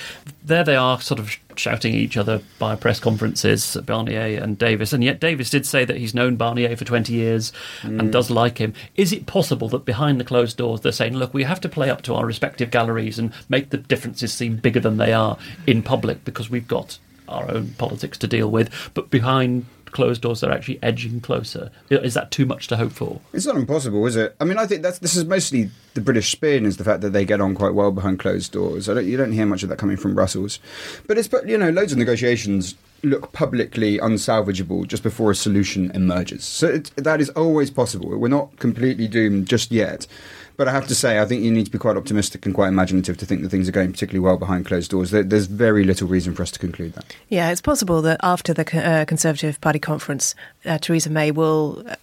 [0.44, 4.92] There they are sort of shouting at each other by press conferences, Barnier and Davis.
[4.92, 7.98] And yet Davis did say that he's known Barnier for 20 years mm.
[7.98, 8.74] and does like him.
[8.96, 11.90] Is it possible that behind the closed doors they're saying, look, we have to play
[11.90, 15.82] up to our respective galleries and make the differences seem bigger than they are in
[15.82, 20.52] public because we've got our own politics to deal with, but behind closed doors they're
[20.52, 21.70] actually edging closer.
[21.90, 23.20] Is that too much to hope for?
[23.32, 24.34] It's not impossible, is it?
[24.40, 27.10] I mean, I think that's this is mostly the British spin is the fact that
[27.10, 28.88] they get on quite well behind closed doors.
[28.88, 30.58] I don't, you don't hear much of that coming from Brussels,
[31.06, 32.74] but it's but you know loads of negotiations
[33.04, 36.44] look publicly unsalvageable just before a solution emerges.
[36.44, 38.16] So it, that is always possible.
[38.16, 40.06] We're not completely doomed just yet.
[40.56, 42.68] But I have to say, I think you need to be quite optimistic and quite
[42.68, 45.10] imaginative to think that things are going particularly well behind closed doors.
[45.10, 47.16] There, there's very little reason for us to conclude that.
[47.28, 50.34] Yeah, it's possible that after the uh, Conservative Party conference,
[50.64, 51.84] uh, Theresa May will.
[51.88, 51.96] Uh,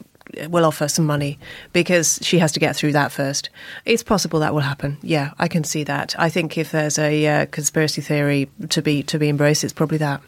[0.47, 1.39] will offer some money
[1.73, 3.49] because she has to get through that first.
[3.83, 4.99] It's possible that will happen.
[5.01, 6.13] Yeah, I can see that.
[6.19, 9.97] I think if there's a uh, conspiracy theory to be to be embraced, it's probably
[9.97, 10.21] that.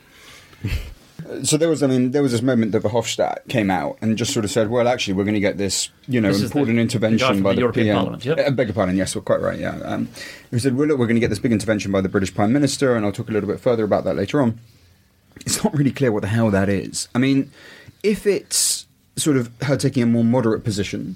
[1.43, 4.33] so there was, I mean, there was this moment that Verhofstadt came out and just
[4.33, 6.81] sort of said, "Well, actually, we're going to get this, you know, This important the-
[6.81, 7.95] intervention the by the the European PM.
[7.95, 8.39] Parliament, yep.
[8.39, 8.95] Uh, beg your pardon.
[8.97, 9.59] Yes, we're quite right.
[9.59, 9.77] Yeah.
[9.83, 10.09] Um,
[10.51, 12.51] he said, "Well, look, we're going to get this big intervention by the British Prime
[12.53, 14.59] Minister, and I'll talk a little bit further about that later on."
[15.45, 17.07] It's not really clear what the hell that is.
[17.15, 17.51] I mean,
[18.03, 21.15] if it's sort of her taking a more moderate position,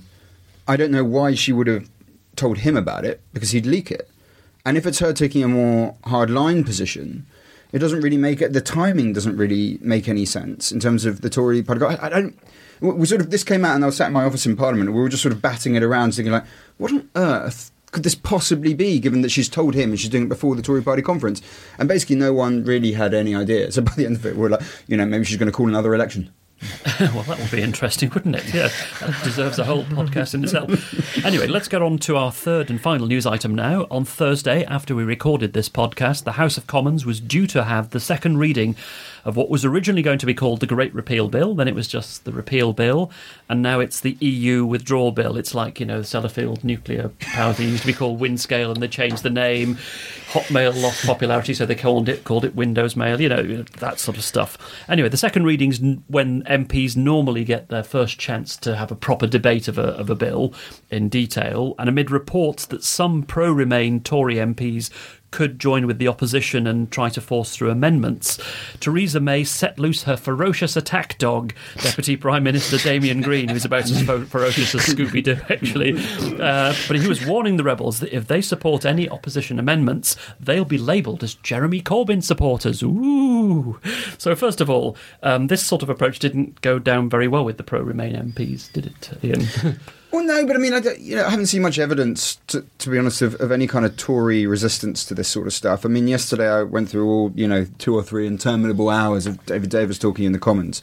[0.67, 1.87] I don't know why she would have
[2.35, 4.09] told him about it because he'd leak it.
[4.65, 7.25] And if it's her taking a more hardline position,
[7.75, 8.53] it doesn't really make it.
[8.53, 11.83] The timing doesn't really make any sense in terms of the Tory party.
[11.83, 12.39] I, I don't.
[12.79, 14.93] We sort of this came out, and I was sat in my office in Parliament.
[14.93, 16.45] We were just sort of batting it around, thinking like,
[16.77, 18.97] what on earth could this possibly be?
[18.97, 21.41] Given that she's told him and she's doing it before the Tory party conference,
[21.77, 23.69] and basically no one really had any idea.
[23.73, 25.57] So by the end of it, we we're like, you know, maybe she's going to
[25.57, 26.33] call another election.
[26.99, 28.53] well, that would be interesting, wouldn't it?
[28.53, 28.69] Yeah,
[29.01, 31.25] that deserves a whole podcast in itself.
[31.25, 33.85] Anyway, let's get on to our third and final news item now.
[33.91, 37.89] On Thursday, after we recorded this podcast, the House of Commons was due to have
[37.89, 38.75] the second reading
[39.25, 41.55] of what was originally going to be called the Great Repeal Bill.
[41.55, 43.11] Then it was just the Repeal Bill,
[43.49, 45.35] and now it's the EU Withdrawal Bill.
[45.35, 48.81] It's like you know the Sellafield nuclear power thing used to be called Windscale, and
[48.81, 49.77] they changed the name.
[50.31, 53.19] Hotmail lost popularity, so they called it called it Windows Mail.
[53.19, 54.57] You know that sort of stuff.
[54.87, 59.27] Anyway, the second readings when MPs normally get their first chance to have a proper
[59.27, 60.53] debate of a of a bill
[60.89, 64.89] in detail, and amid reports that some pro-Remain Tory MPs
[65.35, 68.39] could join with the opposition and try to force through amendments.
[68.79, 73.83] Theresa May set loose her ferocious attack dog, Deputy Prime Minister Damian Green, who's about
[73.83, 75.97] as ferocious as Scooby Doo, actually.
[76.41, 80.63] Uh, but he was warning the rebels that if they support any opposition amendments, they'll
[80.63, 82.81] be labelled as Jeremy Corbyn supporters.
[82.81, 83.77] Ooh!
[84.17, 87.57] So, first of all, um, this sort of approach didn't go down very well with
[87.57, 89.81] the pro Remain MPs, did it, Ian?
[90.15, 92.89] Well, no, but I mean, I, you know, I haven't seen much evidence, to, to
[92.89, 95.85] be honest, of, of any kind of Tory resistance to this sort of stuff.
[95.85, 99.45] I mean, yesterday I went through all, you know, two or three interminable hours of
[99.45, 100.81] David Davis talking in the Commons,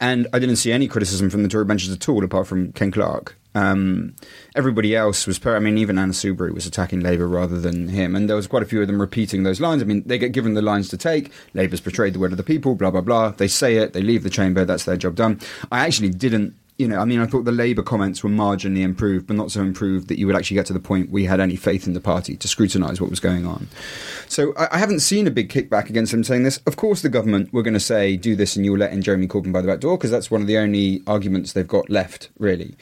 [0.00, 2.90] and I didn't see any criticism from the Tory benches at all, apart from Ken
[2.90, 3.36] Clarke.
[3.54, 4.14] Um,
[4.56, 8.16] everybody else was, per- I mean, even Anna Soubry was attacking Labour rather than him,
[8.16, 9.82] and there was quite a few of them repeating those lines.
[9.82, 11.30] I mean, they get given the lines to take.
[11.52, 12.74] Labour's betrayed the word of the people.
[12.74, 13.32] Blah blah blah.
[13.32, 13.92] They say it.
[13.92, 14.64] They leave the chamber.
[14.64, 15.38] That's their job done.
[15.70, 19.28] I actually didn't you know, I mean, I thought the Labour comments were marginally improved,
[19.28, 21.54] but not so improved that you would actually get to the point we had any
[21.54, 23.68] faith in the party to scrutinise what was going on.
[24.26, 26.58] So I, I haven't seen a big kickback against them saying this.
[26.66, 29.28] Of course, the government were going to say, do this and you'll let in Jeremy
[29.28, 32.30] Corbyn by the back door, because that's one of the only arguments they've got left,
[32.36, 32.74] really.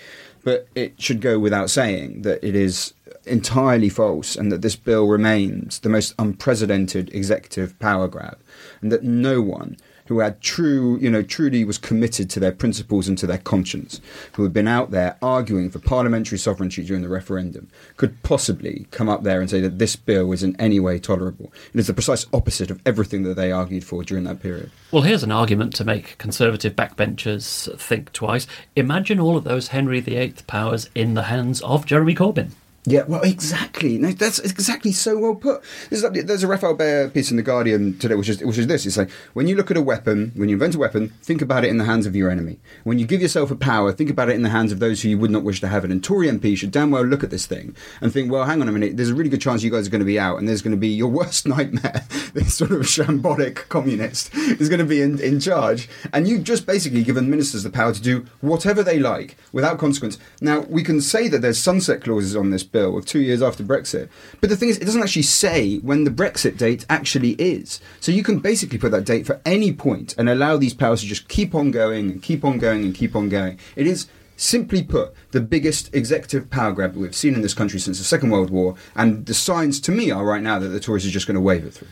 [0.45, 2.95] But it should go without saying that it is
[3.27, 8.39] entirely false and that this bill remains the most unprecedented executive power grab
[8.81, 9.77] and that no one
[10.11, 14.01] who had true, you know, truly was committed to their principles and to their conscience,
[14.33, 19.09] who had been out there arguing for parliamentary sovereignty during the referendum, could possibly come
[19.09, 21.53] up there and say that this bill is in any way tolerable.
[21.73, 24.73] It is the precise opposite of everything that they argued for during that period.
[24.91, 28.49] Well, here's an argument to make Conservative backbenchers think twice.
[28.75, 32.51] Imagine all of those Henry VIII powers in the hands of Jeremy Corbyn.
[32.87, 33.99] Yeah, well, exactly.
[33.99, 35.63] No, that's exactly so well put.
[35.91, 36.03] There's,
[36.43, 38.87] a Rafael Behr piece in the Guardian today, which is which is this.
[38.87, 41.63] It's like when you look at a weapon, when you invent a weapon, think about
[41.63, 42.59] it in the hands of your enemy.
[42.85, 45.11] When you give yourself a power, think about it in the hands of those who
[45.11, 45.91] you would not wish to have it.
[45.91, 48.69] And Tory MP should damn well look at this thing and think, well, hang on
[48.69, 48.97] a minute.
[48.97, 50.75] There's a really good chance you guys are going to be out, and there's going
[50.75, 52.07] to be your worst nightmare.
[52.33, 56.67] this sort of shambolic communist is going to be in, in charge, and you've just
[56.67, 60.17] basically given ministers the power to do whatever they like without consequence.
[60.41, 63.63] Now we can say that there's sunset clauses on this bill of two years after
[63.63, 64.09] Brexit,
[64.41, 67.81] but the thing is, it doesn't actually say when the Brexit date actually is.
[68.01, 71.07] So you can basically put that date for any point and allow these powers to
[71.07, 73.59] just keep on going and keep on going and keep on going.
[73.77, 74.09] It is.
[74.37, 78.05] Simply put, the biggest executive power grab that we've seen in this country since the
[78.05, 81.11] Second World War, and the signs to me are right now that the Tories are
[81.11, 81.89] just going to wave it through.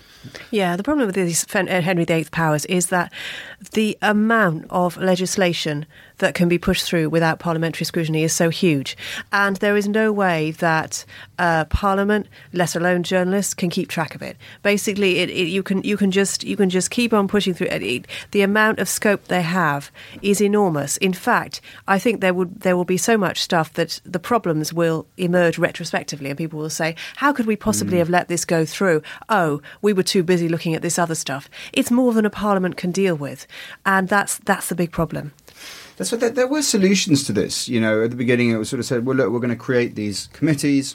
[0.51, 3.13] Yeah, the problem with these uh, Henry VIII powers is that
[3.73, 5.85] the amount of legislation
[6.19, 8.97] that can be pushed through without parliamentary scrutiny is so huge.
[9.33, 11.05] And there is no way that
[11.39, 14.37] uh, Parliament, let alone journalists, can keep track of it.
[14.63, 17.69] Basically, it, it, you can you can just you can just keep on pushing through.
[17.69, 19.91] It, the amount of scope they have
[20.23, 20.97] is enormous.
[20.99, 24.73] In fact, I think there would there will be so much stuff that the problems
[24.73, 28.01] will emerge retrospectively, and people will say, "How could we possibly mm.
[28.01, 31.49] have let this go through?" Oh, we were too busy looking at this other stuff.
[31.73, 33.47] It's more than a Parliament can deal with,
[33.87, 35.33] and that's that's the big problem.
[35.99, 37.69] That's there, there were solutions to this.
[37.69, 39.57] You know, at the beginning, it was sort of said, well, look, we're going to
[39.57, 40.95] create these committees.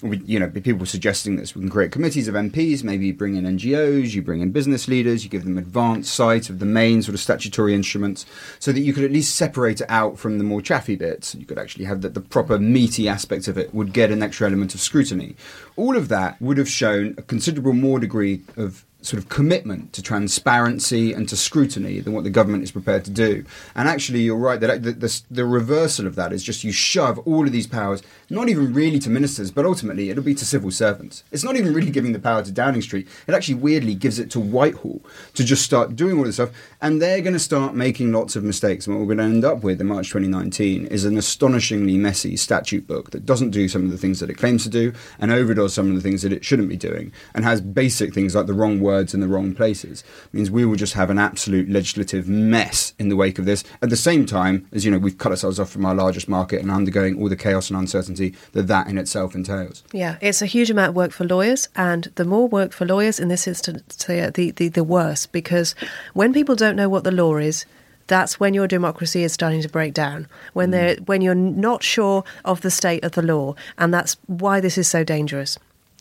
[0.00, 1.56] We, you know, people suggesting this.
[1.56, 5.24] We can create committees of MPs, maybe bring in NGOs, you bring in business leaders,
[5.24, 8.24] you give them advanced sight of the main sort of statutory instruments,
[8.60, 11.34] so that you could at least separate it out from the more chaffy bits.
[11.34, 14.46] You could actually have that the proper meaty aspect of it would get an extra
[14.46, 15.34] element of scrutiny.
[15.74, 20.02] All of that would have shown a considerable more degree of sort of commitment to
[20.02, 23.44] transparency and to scrutiny than what the government is prepared to do.
[23.76, 27.18] And actually, you're right that the, the, the, reversal of that is just you shove
[27.20, 30.72] all of these powers, not even really to ministers, but ultimately it'll be to civil
[30.72, 31.22] servants.
[31.30, 33.06] It's not even really giving the power to Downing Street.
[33.28, 35.00] It actually weirdly gives it to Whitehall
[35.34, 36.50] to just start doing all this stuff.
[36.80, 38.86] And they're going to start making lots of mistakes.
[38.86, 42.36] And what we're going to end up with in March 2019 is an astonishingly messy
[42.36, 45.32] statute book that doesn't do some of the things that it claims to do and
[45.32, 48.46] overdoes some of the things that it shouldn't be doing and has basic things like
[48.46, 50.04] the wrong words in the wrong places.
[50.26, 53.64] It means we will just have an absolute legislative mess in the wake of this.
[53.82, 56.60] At the same time, as you know, we've cut ourselves off from our largest market
[56.60, 59.82] and undergoing all the chaos and uncertainty that that in itself entails.
[59.92, 63.18] Yeah, it's a huge amount of work for lawyers, and the more work for lawyers
[63.18, 65.74] in this instance, the, the, the worse, because
[66.14, 67.66] when people don't know what the law is,
[68.06, 70.26] that's when your democracy is starting to break down.
[70.54, 70.72] When mm.
[70.72, 74.78] they when you're not sure of the state of the law, and that's why this
[74.78, 75.58] is so dangerous.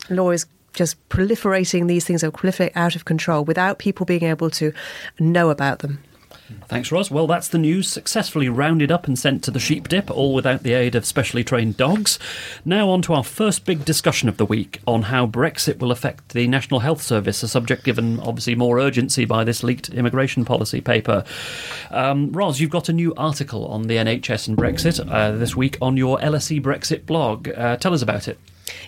[0.10, 4.49] Law is just proliferating these things are proliferate out of control without people being able
[4.51, 4.71] to
[5.19, 5.99] know about them.
[6.67, 7.12] Thanks, Ros.
[7.12, 10.63] Well, that's the news successfully rounded up and sent to the sheep dip, all without
[10.63, 12.19] the aid of specially trained dogs.
[12.63, 16.29] Now, on to our first big discussion of the week on how Brexit will affect
[16.29, 20.79] the National Health Service, a subject given obviously more urgency by this leaked immigration policy
[20.79, 21.25] paper.
[21.91, 25.97] Um, you've got a new article on the NHS and Brexit uh, this week on
[25.97, 27.49] your LSE Brexit blog.
[27.49, 28.39] Uh, tell us about it.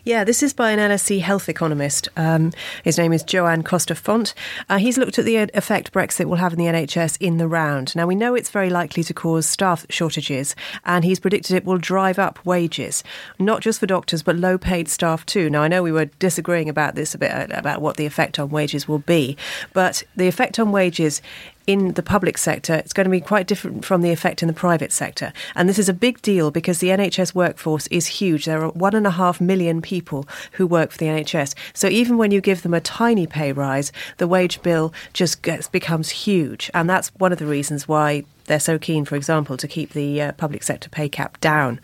[0.04, 2.10] Yeah, this is by an LSE health economist.
[2.18, 2.52] Um,
[2.84, 4.34] his name is Joan Costa Font.
[4.70, 7.96] Uh, he's looked at the effect Brexit will have in the NHS in the round.
[7.96, 11.78] Now, we know it's very likely to cause staff shortages, and he's predicted it will
[11.78, 13.04] drive up wages,
[13.38, 15.50] not just for doctors, but low paid staff too.
[15.50, 18.40] Now, I know we were disagreeing about this a bit, uh, about what the effect
[18.40, 19.38] on wages will be,
[19.74, 21.22] but the effect on wages
[21.70, 24.54] in the public sector, it's going to be quite different from the effect in the
[24.56, 25.32] private sector.
[25.54, 28.46] And this is a big deal because the NHS workforce is huge.
[28.46, 31.54] There are one and a half million people who work for the NHS.
[31.76, 35.68] So even when you give them a tiny pay rise, the wage bill just gets,
[35.68, 36.72] becomes huge.
[36.74, 40.22] And that's one of the reasons why they're so keen, for example, to keep the
[40.22, 41.80] uh, public sector pay cap down.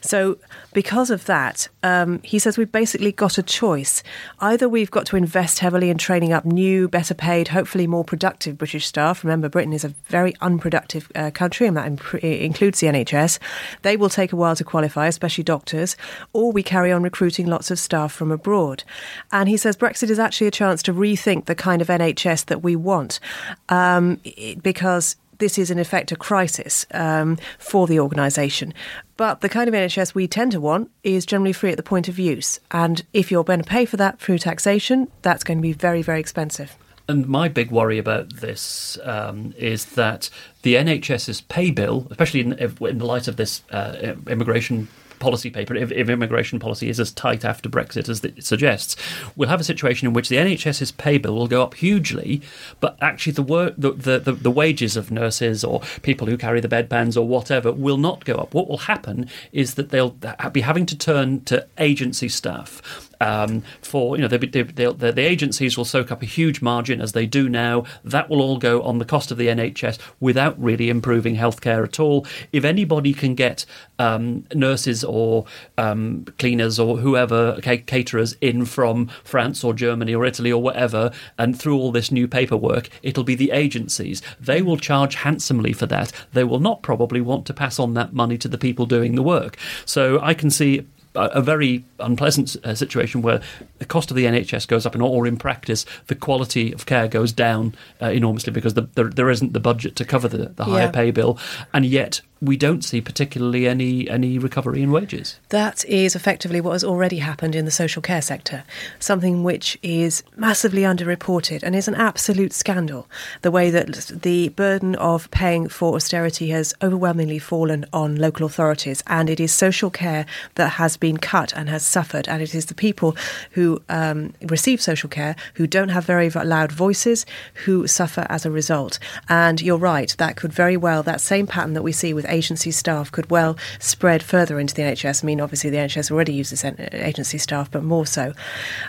[0.00, 0.38] So,
[0.72, 4.02] because of that, um, he says we've basically got a choice.
[4.40, 8.56] Either we've got to invest heavily in training up new, better paid, hopefully more productive
[8.58, 9.22] British staff.
[9.22, 13.38] Remember, Britain is a very unproductive uh, country, and that imp- includes the NHS.
[13.82, 15.96] They will take a while to qualify, especially doctors,
[16.32, 18.82] or we carry on recruiting lots of staff from abroad.
[19.30, 22.62] And he says Brexit is actually a chance to rethink the kind of NHS that
[22.62, 23.20] we want
[23.68, 24.20] um,
[24.62, 28.74] because this is in effect a crisis um, for the organisation.
[29.16, 32.08] But the kind of NHS we tend to want is generally free at the point
[32.08, 32.60] of use.
[32.70, 36.02] And if you're going to pay for that through taxation, that's going to be very,
[36.02, 36.76] very expensive.
[37.08, 40.28] And my big worry about this um, is that
[40.62, 45.74] the NHS's pay bill, especially in, in the light of this uh, immigration policy paper,
[45.74, 48.96] if, if, immigration policy is as tight after Brexit as it suggests,
[49.36, 52.40] we'll have a situation in which the NHS's pay bill will go up hugely,
[52.80, 56.68] but actually the the, the, the, the wages of nurses or people who carry the
[56.68, 58.54] bedpans or whatever will not go up.
[58.54, 60.16] What will happen is that they'll
[60.52, 65.20] be having to turn to agency staff um, for you know they, they, the, the
[65.20, 67.84] agencies will soak up a huge margin as they do now.
[68.04, 71.98] That will all go on the cost of the NHS without really improving healthcare at
[72.00, 72.26] all.
[72.52, 73.64] If anybody can get
[73.98, 80.52] um, nurses or um, cleaners or whoever caterers in from France or Germany or Italy
[80.52, 84.22] or whatever, and through all this new paperwork, it'll be the agencies.
[84.40, 86.12] They will charge handsomely for that.
[86.32, 89.22] They will not probably want to pass on that money to the people doing the
[89.22, 89.56] work.
[89.84, 90.86] So I can see
[91.32, 93.40] a very unpleasant uh, situation where
[93.78, 97.08] the cost of the NHS goes up, and or in practice, the quality of care
[97.08, 100.64] goes down uh, enormously because the, the, there isn't the budget to cover the, the
[100.64, 100.90] higher yeah.
[100.90, 101.38] pay bill,
[101.72, 105.40] and yet we don't see particularly any any recovery in wages.
[105.48, 108.64] That is effectively what has already happened in the social care sector,
[108.98, 113.08] something which is massively underreported and is an absolute scandal.
[113.42, 119.02] The way that the burden of paying for austerity has overwhelmingly fallen on local authorities,
[119.06, 120.24] and it is social care
[120.54, 123.16] that has been cut and has suffered, and it is the people
[123.52, 127.26] who um, receive social care who don't have very loud voices
[127.64, 128.98] who suffer as a result.
[129.28, 132.70] And you're right, that could very well, that same pattern that we see with agency
[132.70, 135.24] staff could well spread further into the NHS.
[135.24, 138.32] I mean, obviously, the NHS already uses agency staff, but more so.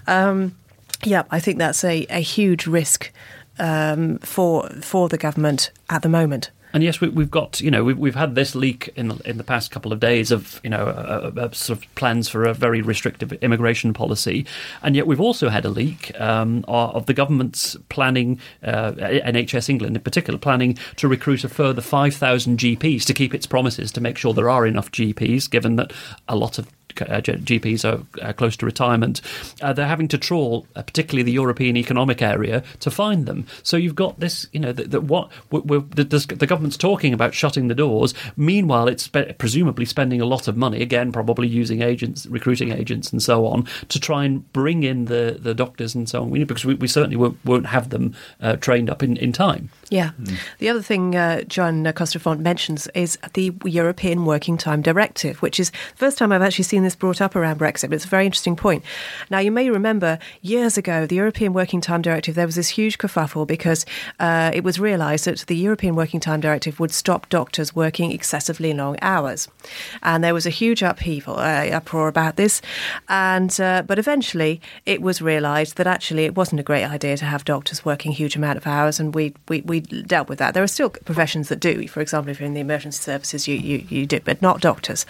[0.07, 0.55] Um,
[1.05, 3.11] yeah, I think that's a, a huge risk
[3.57, 6.51] um, for for the government at the moment.
[6.71, 9.37] And yes, we, have got you know we've, we've had this leak in the, in
[9.37, 12.43] the past couple of days of you know a, a, a sort of plans for
[12.45, 14.45] a very restrictive immigration policy,
[14.83, 19.95] and yet we've also had a leak um, of the government's planning, uh, NHS England
[19.95, 24.01] in particular, planning to recruit a further five thousand GPs to keep its promises to
[24.01, 25.91] make sure there are enough GPs, given that
[26.27, 26.71] a lot of uh,
[27.07, 29.21] GPs are uh, close to retirement,
[29.61, 33.45] uh, they're having to trawl, uh, particularly the European Economic Area, to find them.
[33.63, 37.75] So you've got this, you know, that what the, the, government's talking about shutting the
[37.75, 38.13] doors.
[38.35, 43.11] Meanwhile, it's spe- presumably spending a lot of money, again, probably using agents, recruiting agents,
[43.11, 46.29] and so on, to try and bring in the, the doctors and so on.
[46.29, 49.69] We, because we, we certainly won't, won't have them uh, trained up in, in time.
[49.89, 50.11] Yeah.
[50.21, 50.37] Mm.
[50.59, 55.71] The other thing uh, John Costa-Font mentions is the European Working Time Directive, which is
[55.71, 58.25] the first time I've actually seen this brought up around Brexit, but it's a very
[58.25, 58.83] interesting point.
[59.31, 62.99] Now, you may remember years ago, the European Working Time Directive, there was this huge
[62.99, 63.85] kerfuffle because
[64.19, 68.73] uh, it was realised that the European Working Time Directive would stop doctors working excessively
[68.73, 69.47] long hours.
[70.03, 72.61] And there was a huge upheaval, uh, uproar about this.
[73.07, 77.25] And uh, But eventually, it was realised that actually it wasn't a great idea to
[77.25, 80.53] have doctors working huge amount of hours, and we, we, we dealt with that.
[80.53, 81.87] There are still professions that do.
[81.87, 85.05] For example, if you're in the emergency services, you, you, you do, but not doctors.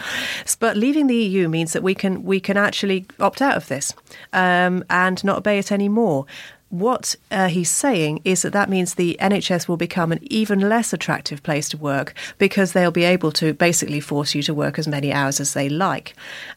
[0.59, 3.93] But leaving the EU means that we can we can actually opt out of this
[4.33, 6.25] um, and not obey it anymore
[6.69, 10.93] what uh, he's saying is that that means the NHS will become an even less
[10.93, 14.87] attractive place to work because they'll be able to basically force you to work as
[14.87, 16.15] many hours as they like.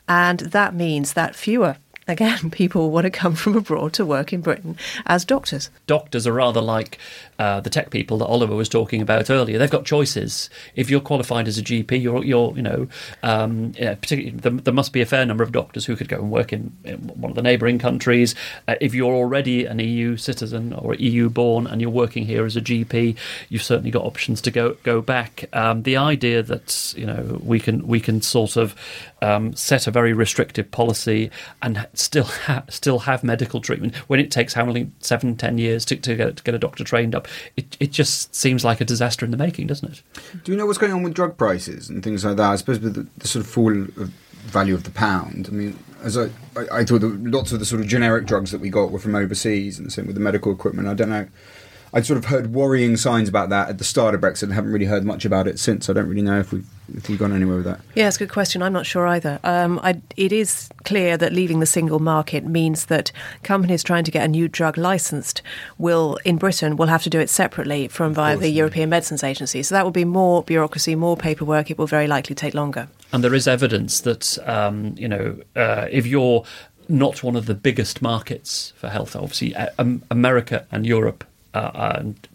[0.08, 1.76] And that means that fewer
[2.08, 5.70] again, people want to come from abroad to work in Britain as doctors.
[5.86, 6.98] Doctors are rather like
[7.42, 9.58] uh, the tech people that Oliver was talking about earlier.
[9.58, 10.48] They've got choices.
[10.76, 12.86] If you're qualified as a GP, you're, you're you know,
[13.24, 16.18] um, yeah, particularly there, there, must be a fair number of doctors who could go
[16.18, 18.36] and work in, in one of the neighbouring countries.
[18.68, 22.54] Uh, if you're already an EU citizen or EU born and you're working here as
[22.54, 23.16] a GP,
[23.48, 25.46] you've certainly got options to go go back.
[25.52, 28.76] Um, the idea that you know we can we can sort of
[29.20, 31.28] um, set a very restrictive policy
[31.60, 35.84] and still ha- still have medical treatment when it takes how many seven ten years
[35.86, 38.84] to, to, get, to get a doctor trained up it, it just seems like a
[38.84, 40.02] disaster in the making doesn't it?
[40.44, 42.50] Do you know what's going on with drug prices and things like that?
[42.50, 44.12] I suppose with the, the sort of fall of
[44.42, 46.24] value of the pound I mean as I,
[46.56, 49.14] I, I thought lots of the sort of generic drugs that we got were from
[49.14, 50.88] overseas and the same with the medical equipment.
[50.88, 51.28] I don't know
[51.94, 54.72] I'd sort of heard worrying signs about that at the start of Brexit and haven't
[54.72, 55.90] really heard much about it since.
[55.90, 56.66] I don't really know if we've,
[56.96, 57.80] if we've gone anywhere with that.
[57.94, 58.62] Yeah, it's a good question.
[58.62, 59.38] I'm not sure either.
[59.44, 63.12] Um, I, it is clear that leaving the single market means that
[63.42, 65.42] companies trying to get a new drug licensed
[65.76, 68.58] will, in Britain, will have to do it separately from via course, the yeah.
[68.58, 69.62] European Medicines Agency.
[69.62, 71.70] So that will be more bureaucracy, more paperwork.
[71.70, 72.88] It will very likely take longer.
[73.12, 76.44] And there is evidence that, um, you know, uh, if you're
[76.88, 81.24] not one of the biggest markets for health, obviously, uh, um, America and Europe
[81.54, 82.28] uh, and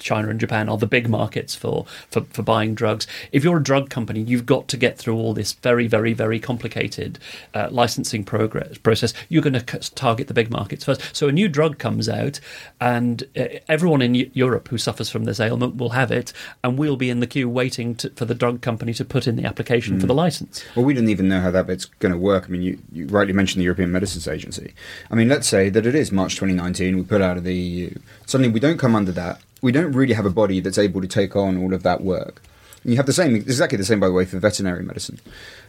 [0.00, 3.06] China and Japan are the big markets for, for, for buying drugs.
[3.32, 6.40] If you're a drug company, you've got to get through all this very, very, very
[6.40, 7.18] complicated
[7.54, 9.14] uh, licensing progress, process.
[9.28, 11.14] You're going to target the big markets first.
[11.14, 12.40] So a new drug comes out,
[12.80, 16.32] and uh, everyone in Europe who suffers from this ailment will have it,
[16.64, 19.36] and we'll be in the queue waiting to, for the drug company to put in
[19.36, 20.00] the application mm.
[20.00, 20.18] for the hmm.
[20.18, 20.64] license.
[20.74, 22.44] Well, we didn't even know how that bit's going to work.
[22.46, 24.74] I mean, you, you rightly mentioned the European Medicines Agency.
[25.10, 27.94] I mean, let's say that it is March 2019, we put out of the EU.
[28.26, 31.08] Suddenly, we don't come under that we don't really have a body that's able to
[31.08, 32.42] take on all of that work.
[32.82, 35.20] And you have the same, exactly the same, by the way, for veterinary medicine.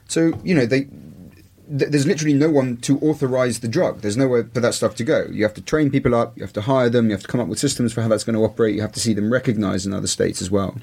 [0.08, 0.88] So you know they
[1.74, 4.02] there's literally no one to authorize the drug.
[4.02, 5.28] There's nowhere for that stuff to go.
[5.32, 7.40] You have to train people up, you have to hire them, you have to come
[7.40, 9.86] up with systems for how that's going to operate, you have to see them recognized
[9.86, 10.76] in other states as well.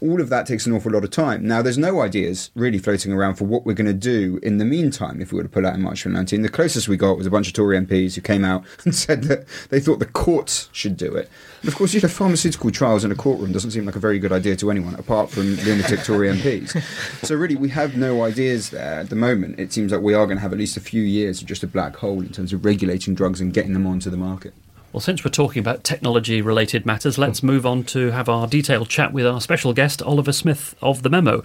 [0.00, 1.46] All of that takes an awful lot of time.
[1.46, 4.64] Now, there's no ideas really floating around for what we're going to do in the
[4.64, 6.42] meantime if we were to pull out in March 2019.
[6.42, 9.24] The closest we got was a bunch of Tory MPs who came out and said
[9.24, 11.30] that they thought the courts should do it.
[11.60, 14.18] And of course, you know, pharmaceutical trials in a courtroom doesn't seem like a very
[14.18, 16.82] good idea to anyone, apart from lunatic Tory MPs.
[17.24, 19.60] So really, we have no ideas there at the moment.
[19.60, 21.62] It seems like we are going to have at least a few years of just
[21.62, 24.54] a black hole in terms of regulating drugs and getting them onto the market.
[24.94, 28.88] Well, since we're talking about technology related matters, let's move on to have our detailed
[28.88, 31.42] chat with our special guest, Oliver Smith of The Memo.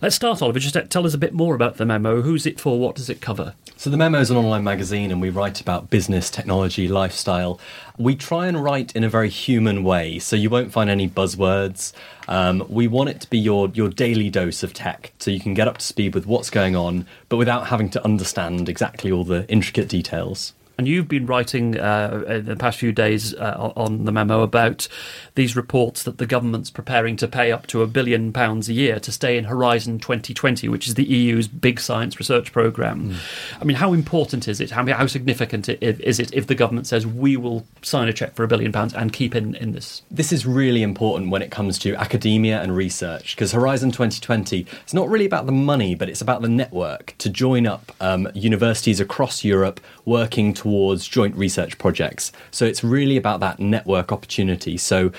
[0.00, 0.60] Let's start, Oliver.
[0.60, 2.22] Just tell us a bit more about The Memo.
[2.22, 2.78] Who's it for?
[2.78, 3.54] What does it cover?
[3.76, 7.58] So, The Memo is an online magazine and we write about business, technology, lifestyle.
[7.98, 11.92] We try and write in a very human way, so you won't find any buzzwords.
[12.28, 15.54] Um, we want it to be your, your daily dose of tech, so you can
[15.54, 19.24] get up to speed with what's going on, but without having to understand exactly all
[19.24, 20.52] the intricate details.
[20.78, 24.88] And you've been writing uh, in the past few days uh, on the memo about
[25.34, 29.00] these reports that the government's preparing to pay up to a billion pounds a year
[29.00, 33.10] to stay in Horizon 2020, which is the EU's big science research programme.
[33.10, 33.16] Mm.
[33.60, 34.70] I mean, how important is it?
[34.70, 38.44] How, how significant is it if the government says we will sign a cheque for
[38.44, 40.02] a billion pounds and keep in, in this?
[40.10, 44.94] This is really important when it comes to academia and research because Horizon 2020 is
[44.94, 49.00] not really about the money, but it's about the network to join up um, universities
[49.00, 52.32] across Europe working towards joint research projects.
[52.50, 54.78] So it's really about that network opportunity.
[54.78, 55.12] So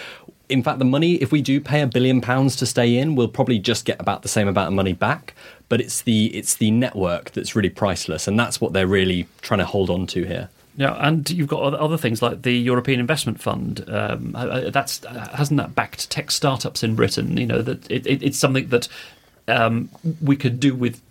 [0.50, 3.28] in fact, the money, if we do pay a billion pounds to stay in, we'll
[3.28, 5.34] probably just get about the same amount of money back.
[5.70, 9.60] But it's the it's the network that's really priceless, and that's what they're really trying
[9.60, 10.50] to hold on to here.
[10.78, 13.84] Yeah, and you've got other things like the European Investment Fund.
[13.90, 14.32] Um,
[14.72, 17.36] that's hasn't that backed tech startups in Britain?
[17.36, 18.88] You know that it, it, it's something that
[19.50, 19.90] um,
[20.22, 21.02] we could do with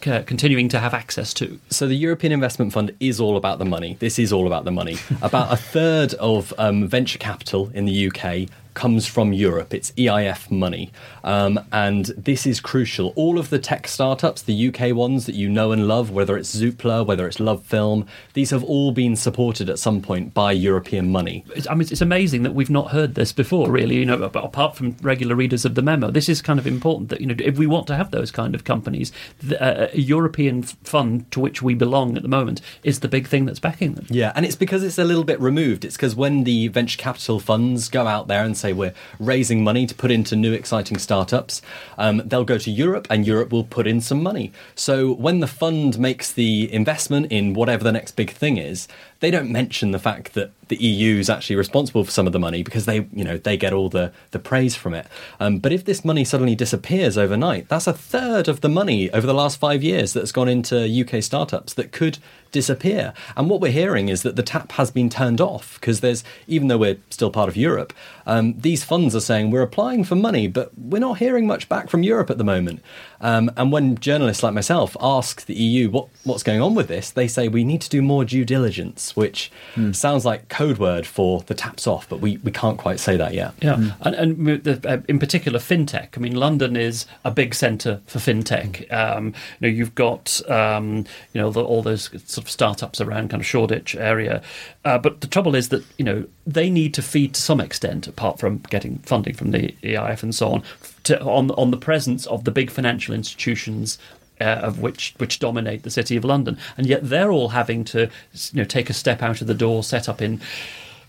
[0.00, 1.58] continuing to have access to.
[1.70, 3.96] So the European Investment Fund is all about the money.
[4.00, 4.96] This is all about the money.
[5.22, 9.74] about a third of um, venture capital in the UK comes from Europe.
[9.74, 10.92] It's EIF money.
[11.24, 13.12] Um, and this is crucial.
[13.16, 16.54] All of the tech startups, the UK ones that you know and love, whether it's
[16.54, 21.44] Zoopla, whether it's LoveFilm, these have all been supported at some point by European money.
[21.56, 24.76] It's, I mean, it's amazing that we've not heard this before, really, you know, apart
[24.76, 26.12] from regular readers of the memo.
[26.12, 28.54] This is kind of important that, you know, if we want to have those kind
[28.54, 29.10] of companies,
[29.58, 33.58] uh, European fund to which we belong at the moment is the big thing that's
[33.58, 34.06] backing them.
[34.08, 35.84] Yeah, and it's because it's a little bit removed.
[35.84, 39.86] It's because when the venture capital funds go out there and say, we're raising money
[39.86, 41.62] to put into new exciting startups,
[41.96, 44.52] um, they'll go to Europe and Europe will put in some money.
[44.74, 48.88] So when the fund makes the investment in whatever the next big thing is,
[49.20, 52.38] they don't mention the fact that the EU is actually responsible for some of the
[52.38, 55.06] money because they, you know, they get all the, the praise from it.
[55.40, 59.26] Um, but if this money suddenly disappears overnight, that's a third of the money over
[59.26, 62.18] the last five years that's gone into UK startups that could
[62.52, 63.12] disappear.
[63.36, 66.68] And what we're hearing is that the tap has been turned off because there's, even
[66.68, 67.92] though we're still part of Europe,
[68.26, 71.88] um, these funds are saying we're applying for money, but we're not hearing much back
[71.88, 72.82] from Europe at the moment.
[73.20, 77.10] Um, and when journalists like myself ask the EU what, what's going on with this,
[77.10, 79.94] they say we need to do more due diligence, which mm.
[79.94, 83.34] sounds like code word for the taps off, but we, we can't quite say that
[83.34, 83.54] yet.
[83.60, 83.94] Yeah, mm.
[84.02, 86.16] and, and the, uh, in particular fintech.
[86.16, 88.90] I mean, London is a big centre for fintech.
[88.92, 93.30] Um, you know, you've got um, you know the, all those sort of startups around
[93.30, 94.42] kind of Shoreditch area,
[94.84, 98.06] uh, but the trouble is that you know they need to feed to some extent,
[98.06, 100.62] apart from getting funding from the EIF and so on,
[101.04, 103.98] to, on on the presence of the big financial institutions
[104.40, 108.08] uh, of which which dominate the city of London, and yet they're all having to
[108.52, 110.40] you know take a step out of the door, set up in.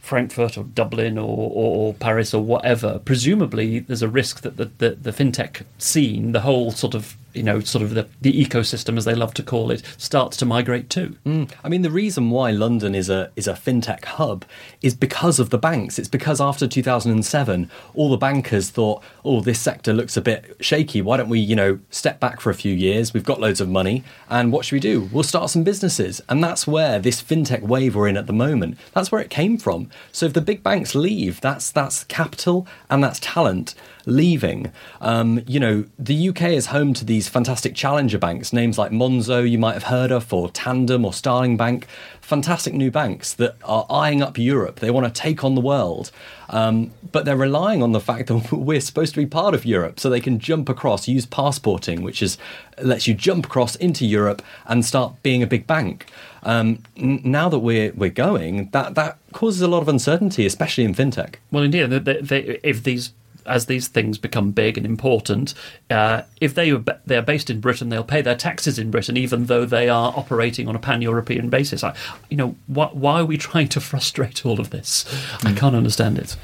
[0.01, 4.71] Frankfurt or Dublin or, or, or, Paris or whatever, presumably there's a risk that the,
[4.79, 8.97] the, the, fintech scene, the whole sort of you know, sort of the, the ecosystem,
[8.97, 11.15] as they love to call it, starts to migrate too.
[11.25, 11.51] Mm.
[11.63, 14.45] I mean, the reason why London is a is a fintech hub
[14.81, 15.99] is because of the banks.
[15.99, 21.01] It's because after 2007, all the bankers thought, "Oh, this sector looks a bit shaky.
[21.01, 23.13] Why don't we, you know, step back for a few years?
[23.13, 25.09] We've got loads of money, and what should we do?
[25.11, 28.77] We'll start some businesses." And that's where this fintech wave we're in at the moment.
[28.93, 29.89] That's where it came from.
[30.11, 33.75] So if the big banks leave, that's that's capital and that's talent
[34.05, 34.71] leaving.
[35.01, 39.49] Um, you know, the UK is home to these fantastic challenger banks, names like Monzo,
[39.49, 41.87] you might have heard of, or Tandem or Starling Bank.
[42.21, 44.79] Fantastic new banks that are eyeing up Europe.
[44.79, 46.11] They want to take on the world.
[46.49, 49.99] Um, but they're relying on the fact that we're supposed to be part of Europe
[49.99, 52.37] so they can jump across, use passporting, which is
[52.81, 56.05] lets you jump across into Europe and start being a big bank.
[56.43, 60.85] Um, n- now that we're we're going, that that causes a lot of uncertainty, especially
[60.85, 61.35] in fintech.
[61.51, 63.11] Well, indeed, they, they, if these
[63.45, 65.53] as these things become big and important,
[65.89, 69.17] uh, if they are, they are based in Britain, they'll pay their taxes in Britain,
[69.17, 71.83] even though they are operating on a pan-European basis.
[71.83, 71.95] I,
[72.29, 75.05] you know, wh- why are we trying to frustrate all of this?
[75.43, 76.35] I can't understand it.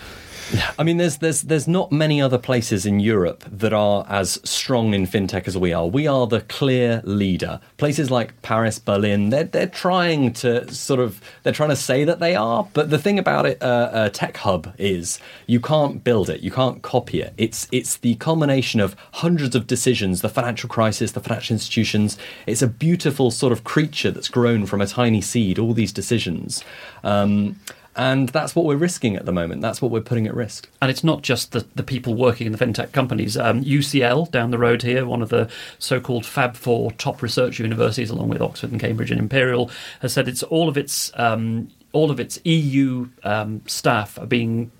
[0.78, 4.94] I mean, there's there's there's not many other places in Europe that are as strong
[4.94, 5.88] in fintech as we are.
[5.88, 7.60] We are the clear leader.
[7.78, 12.20] Places like Paris, Berlin, they're they're trying to sort of they're trying to say that
[12.20, 16.30] they are, but the thing about it, uh, a tech hub is you can't build
[16.30, 17.34] it, you can't copy it.
[17.38, 22.18] It's it's the culmination of hundreds of decisions, the financial crisis, the financial institutions.
[22.46, 25.60] It's a beautiful sort of creature that's grown from a tiny seed.
[25.60, 26.64] All these decisions.
[27.04, 27.58] Um,
[27.96, 29.62] And that's what we're risking at the moment.
[29.62, 30.70] That's what we're putting at risk.
[30.82, 33.38] And it's not just the, the people working in the fintech companies.
[33.38, 37.60] Um, UCL down the road here, one of the so called Fab Four top research
[37.60, 39.72] universities, along with Oxford and Cambridge and Imperial,
[40.02, 44.72] has said it's all of its um, all of its EU um, staff are being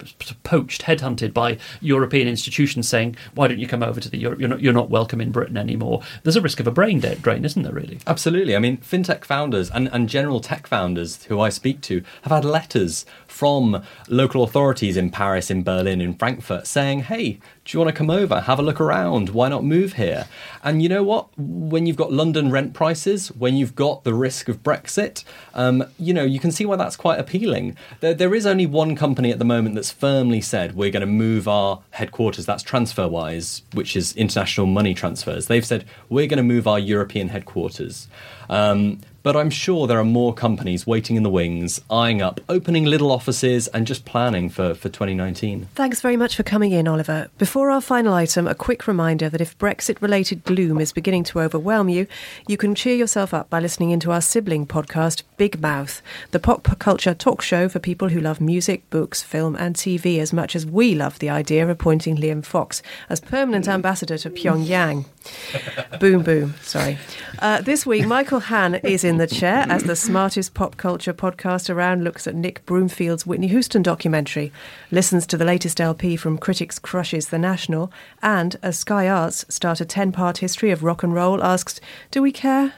[0.44, 4.40] poached, headhunted by European institutions, saying, "Why don't you come over to the Europe?
[4.40, 7.46] You're not, you're not welcome in Britain anymore." There's a risk of a brain drain,
[7.46, 7.74] isn't there?
[7.74, 8.00] Really?
[8.06, 8.56] Absolutely.
[8.56, 12.46] I mean, fintech founders and, and general tech founders who I speak to have had
[12.46, 17.94] letters from local authorities in Paris, in Berlin, in Frankfurt saying, hey, do you want
[17.94, 19.30] to come over, have a look around?
[19.30, 20.28] Why not move here?
[20.64, 21.30] And you know what?
[21.36, 25.24] When you've got London rent prices, when you've got the risk of Brexit,
[25.56, 27.76] um, you know, you can see why that's quite appealing.
[28.02, 31.08] There, there is only one company at the moment that's firmly said we're going to
[31.08, 35.48] move our headquarters, that's TransferWise, which is international money transfers.
[35.48, 38.08] They've said we're going to move our European headquarters.
[38.48, 42.86] Um, but I'm sure there are more companies waiting in the wings, eyeing up, opening
[42.86, 45.68] little offices, and just planning for, for 2019.
[45.74, 47.30] Thanks very much for coming in, Oliver.
[47.40, 51.40] Before our final item, a quick reminder that if Brexit related gloom is beginning to
[51.40, 52.06] overwhelm you,
[52.48, 56.78] you can cheer yourself up by listening into our sibling podcast, Big Mouth, the pop
[56.78, 60.68] culture talk show for people who love music, books, film, and TV as much as
[60.68, 65.06] we love the idea of appointing Liam Fox as permanent ambassador to Pyongyang.
[66.00, 66.54] boom, boom.
[66.62, 66.98] Sorry.
[67.40, 71.70] Uh, this week, Michael Hann is in the chair as the smartest pop culture podcast
[71.70, 74.52] around looks at Nick Broomfield's Whitney Houston documentary,
[74.92, 79.82] listens to the latest LP from Critics Crushes The National, and as Sky Arts start
[79.82, 81.80] a 10 part history of rock and roll, asks,
[82.12, 82.74] Do we care?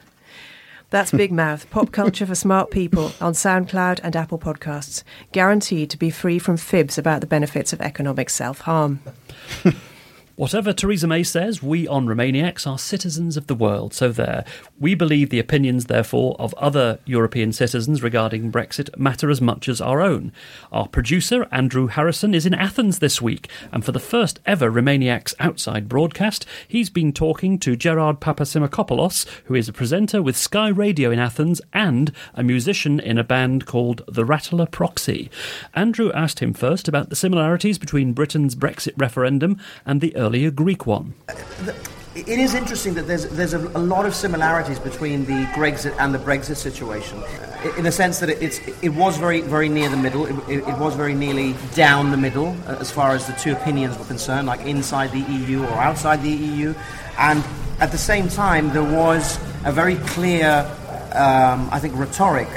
[0.89, 5.97] That's Big Mouth, pop culture for smart people on SoundCloud and Apple Podcasts, guaranteed to
[5.97, 9.01] be free from fibs about the benefits of economic self harm.
[10.37, 14.45] Whatever Theresa May says, we on Remainiacs are citizens of the world, so there.
[14.79, 19.81] We believe the opinions, therefore, of other European citizens regarding Brexit matter as much as
[19.81, 20.31] our own.
[20.71, 25.33] Our producer, Andrew Harrison, is in Athens this week, and for the first ever Remainiacs
[25.39, 31.09] outside broadcast, he's been talking to Gerard Papasimakopoulos, who is a presenter with Sky Radio
[31.09, 35.31] in Athens and a musician in a band called the Rattler Proxy.
[35.73, 40.85] Andrew asked him first about the similarities between Britain's Brexit referendum and the earlier Greek
[40.85, 41.13] one.
[42.15, 46.13] It is interesting that there's, there's a, a lot of similarities between the Grexit and
[46.13, 47.23] the Brexit situation,
[47.77, 50.25] in the sense that it's, it was very, very near the middle.
[50.25, 53.53] It, it, it was very nearly down the middle uh, as far as the two
[53.53, 56.73] opinions were concerned, like inside the EU or outside the EU.
[57.19, 57.41] And
[57.79, 60.69] at the same time, there was a very clear,
[61.13, 62.49] um, I think, rhetoric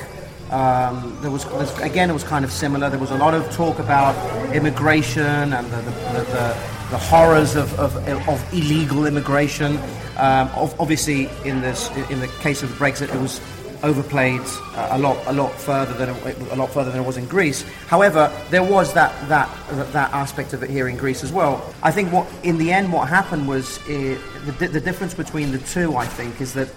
[0.50, 1.44] um, there was
[1.80, 2.90] again, it was kind of similar.
[2.90, 4.14] There was a lot of talk about
[4.54, 5.90] immigration and the, the,
[6.24, 6.56] the,
[6.90, 7.96] the horrors of, of,
[8.28, 9.76] of, illegal immigration.
[10.16, 13.40] Um, obviously, in this, in the case of Brexit, it was
[13.84, 14.40] overplayed
[14.74, 17.26] uh, a lot, a lot further than it, a lot further than it was in
[17.26, 17.62] Greece.
[17.86, 19.48] However, there was that that
[19.92, 21.64] that aspect of it here in Greece as well.
[21.82, 24.18] I think what in the end what happened was uh,
[24.58, 25.96] the, the difference between the two.
[25.96, 26.68] I think is that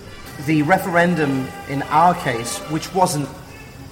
[0.45, 3.27] the referendum in our case, which wasn't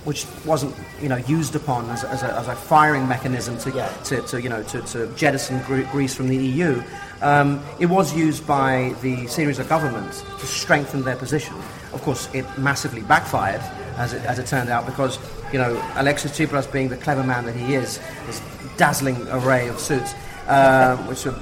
[0.03, 3.87] which wasn't you know used upon as, as, a, as a, firing mechanism to, yeah.
[4.03, 6.81] to, to, you know to, to jettison Greece from the EU.
[7.21, 11.55] Um, it was used by the Syriza government to strengthen their position.
[11.93, 13.61] Of course, it massively backfired,
[13.97, 15.19] as it, as it turned out, because
[15.53, 18.41] you know Alexis Tsipras, being the clever man that he is, this
[18.77, 20.15] dazzling array of suits,
[20.47, 21.39] uh, which are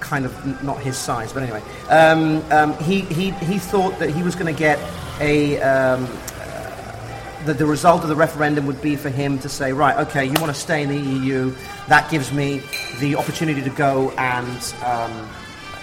[0.00, 4.22] kind of not his size, but anyway, um, um, he, he, he thought that he
[4.22, 4.78] was going to get
[5.20, 5.58] a,
[7.44, 10.34] that the result of the referendum would be for him to say, right, okay, you
[10.40, 11.54] want to stay in the EU,
[11.88, 12.62] that gives me
[13.00, 15.28] the opportunity to go and um,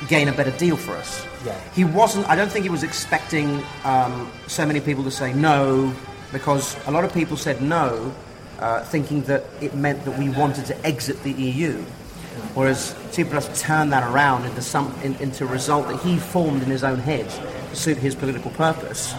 [0.08, 1.26] gain a better deal for us.
[1.46, 1.60] Yeah.
[1.74, 5.94] He wasn't, I don't think he was expecting um, so many people to say no,
[6.32, 8.14] because a lot of people said no,
[8.60, 11.74] uh, thinking that it meant that we wanted to exit the EU.
[12.54, 16.70] Whereas Tsipras turned that around into, some, in, into a result that he formed in
[16.70, 17.30] his own head
[17.70, 19.14] to suit his political purpose.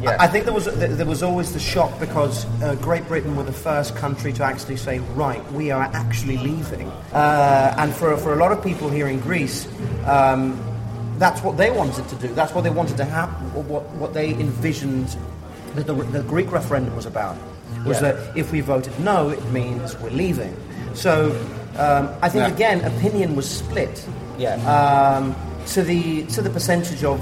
[0.00, 0.16] Yeah.
[0.18, 3.52] I think there was there was always the shock because uh, Great Britain were the
[3.52, 6.88] first country to actually say, right, we are actually leaving.
[7.12, 9.68] Uh, and for for a lot of people here in Greece,
[10.06, 10.58] um,
[11.18, 12.28] that's what they wanted to do.
[12.28, 13.52] That's what they wanted to happen.
[13.68, 15.16] What what they envisioned
[15.74, 17.36] that the, the Greek referendum was about
[17.84, 18.12] was yeah.
[18.12, 20.56] that if we voted no, it means we're leaving.
[20.94, 21.30] So
[21.76, 22.54] um, I think yeah.
[22.54, 24.06] again, opinion was split.
[24.38, 24.56] Yeah.
[24.64, 25.36] Um,
[25.66, 27.20] to the to the percentage of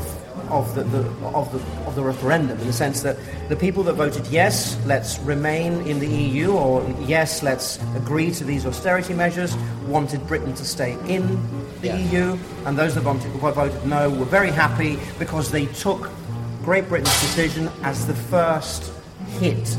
[0.50, 3.16] of the, the, of the of the referendum in the sense that
[3.48, 8.44] the people that voted yes, let's remain in the EU, or yes, let's agree to
[8.44, 11.40] these austerity measures, wanted Britain to stay in
[11.80, 11.96] the yeah.
[11.96, 16.10] EU, and those that voted, voted no were very happy because they took
[16.62, 18.92] Great Britain's decision as the first
[19.40, 19.76] hit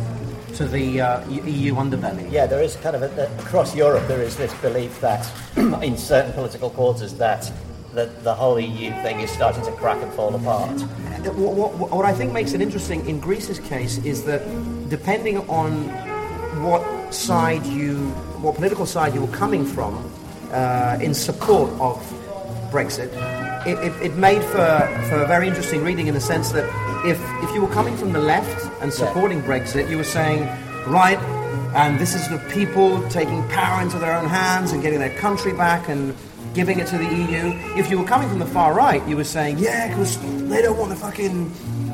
[0.56, 2.30] to the uh, EU underbelly.
[2.32, 6.34] Yeah, there is kind of a, across Europe there is this belief that in certain
[6.34, 7.52] political quarters that
[7.94, 10.82] that the whole EU thing is starting to crack and fall apart.
[11.36, 14.42] What, what, what I think makes it interesting in Greece's case is that
[14.90, 15.90] depending on
[16.64, 17.98] what side you,
[18.42, 20.12] what political side you were coming from
[20.52, 21.98] uh, in support of
[22.72, 23.10] Brexit,
[23.66, 26.66] it, it, it, made for, for a very interesting reading in the sense that
[27.06, 29.46] if, if you were coming from the left and supporting yeah.
[29.48, 30.44] Brexit, you were saying,
[30.88, 31.20] right,
[31.76, 35.54] and this is the people taking power into their own hands and getting their country
[35.54, 36.16] back and
[36.54, 37.54] giving it to the EU.
[37.80, 40.18] If you were coming from the far right, you were saying, yeah, because
[40.50, 41.52] they don't want the fucking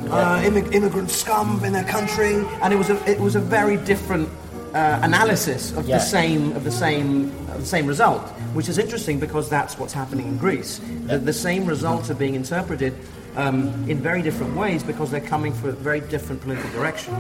[0.10, 3.78] uh, immig- immigrant scum in their country, and it was a, it was a very
[3.78, 4.30] different
[4.74, 5.98] uh, analysis of yeah.
[5.98, 8.22] the same of the same of the same result,
[8.54, 10.82] which is interesting because that's what's happening in Greece.
[11.06, 12.94] The, the same results are being interpreted
[13.38, 17.14] um, in very different ways because they're coming from a very different political direction.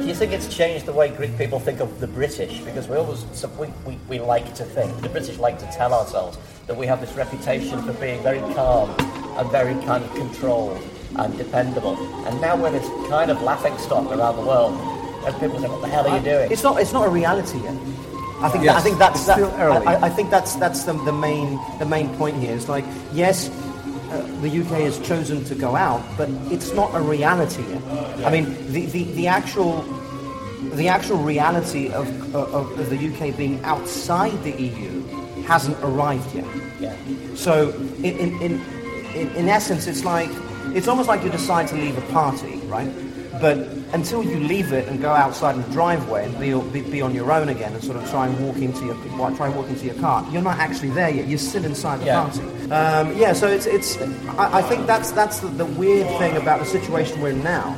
[0.00, 2.60] Do you think it's changed the way Greek people think of the British?
[2.60, 3.24] Because we always
[3.58, 6.38] we, we, we like to think the British like to tell ourselves
[6.70, 8.94] that we have this reputation for being very calm
[9.36, 10.80] and very kind of controlled
[11.16, 11.96] and dependable.
[12.28, 14.78] And now we're this kind of laughing stock around the world
[15.26, 16.80] and people say, "What the hell are you doing?" It's not.
[16.80, 17.74] It's not a reality yet.
[18.40, 18.64] I think.
[18.64, 19.26] Yes, I think that's.
[19.26, 22.54] That, I, I, think that's that's the, the main the main point here.
[22.54, 23.50] It's like yes.
[23.50, 27.82] Uh, the UK has chosen to go out, but it's not a reality yet.
[28.26, 29.82] I mean, the, the, the actual
[30.74, 35.00] the actual reality of, of, of, the UK being outside the EU
[35.42, 36.46] hasn't arrived yet.
[36.80, 36.96] Yeah.
[37.34, 37.70] So,
[38.02, 38.60] in, in,
[39.14, 40.30] in, in essence, it's like
[40.74, 42.90] it's almost like you decide to leave a party, right?
[43.40, 43.58] But
[43.92, 47.14] until you leave it and go outside in the driveway and be, be, be, on
[47.14, 48.94] your own again and sort of try and walk into your
[49.34, 51.26] try and walk into your car, you're not actually there yet.
[51.26, 52.22] You're still inside the yeah.
[52.22, 52.40] party.
[52.70, 54.00] Um, yeah, so it's it's.
[54.38, 57.74] I, I, think that's that's the, the weird thing about the situation we're in now.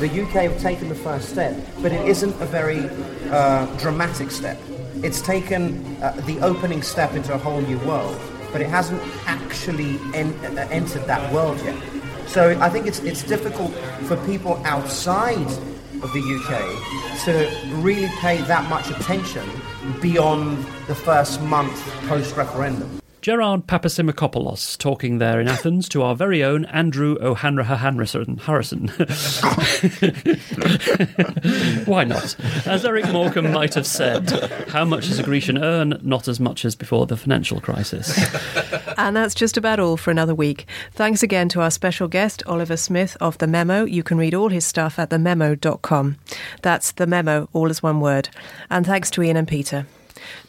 [0.00, 2.88] The UK have taken the first step, but it isn't a very
[3.30, 4.58] uh, dramatic step.
[5.02, 8.20] It's taken uh, the opening step into a whole new world,
[8.52, 11.76] but it hasn't actually en- uh, entered that world yet.
[12.26, 13.72] So I think it's, it's difficult
[14.04, 15.46] for people outside
[16.02, 19.48] of the UK to really pay that much attention
[20.02, 22.99] beyond the first month post referendum.
[23.22, 27.98] Gerard Papasimakopoulos talking there in Athens to our very own Andrew O'Hanrahan
[28.38, 28.88] Harrison.
[31.84, 32.34] Why not?
[32.66, 34.30] As Eric Morecambe might have said,
[34.68, 36.00] how much does a Grecian earn?
[36.02, 38.18] Not as much as before the financial crisis.
[38.96, 40.66] And that's just about all for another week.
[40.92, 43.84] Thanks again to our special guest, Oliver Smith of The Memo.
[43.84, 46.16] You can read all his stuff at thememo.com.
[46.62, 48.30] That's The Memo, all as one word.
[48.70, 49.86] And thanks to Ian and Peter.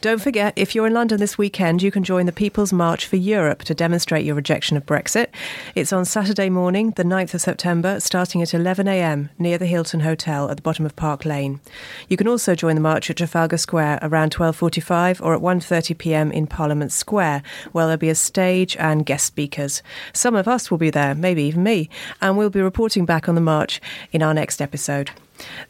[0.00, 3.16] Don't forget, if you're in London this weekend, you can join the People's March for
[3.16, 5.28] Europe to demonstrate your rejection of Brexit.
[5.74, 10.50] It's on Saturday morning, the 9th of September, starting at 11am near the Hilton Hotel
[10.50, 11.60] at the bottom of Park Lane.
[12.08, 16.46] You can also join the march at Trafalgar Square around 12.45 or at 1.30pm in
[16.46, 17.42] Parliament Square,
[17.72, 19.82] where there'll be a stage and guest speakers.
[20.12, 21.88] Some of us will be there, maybe even me,
[22.20, 23.80] and we'll be reporting back on the march
[24.12, 25.10] in our next episode.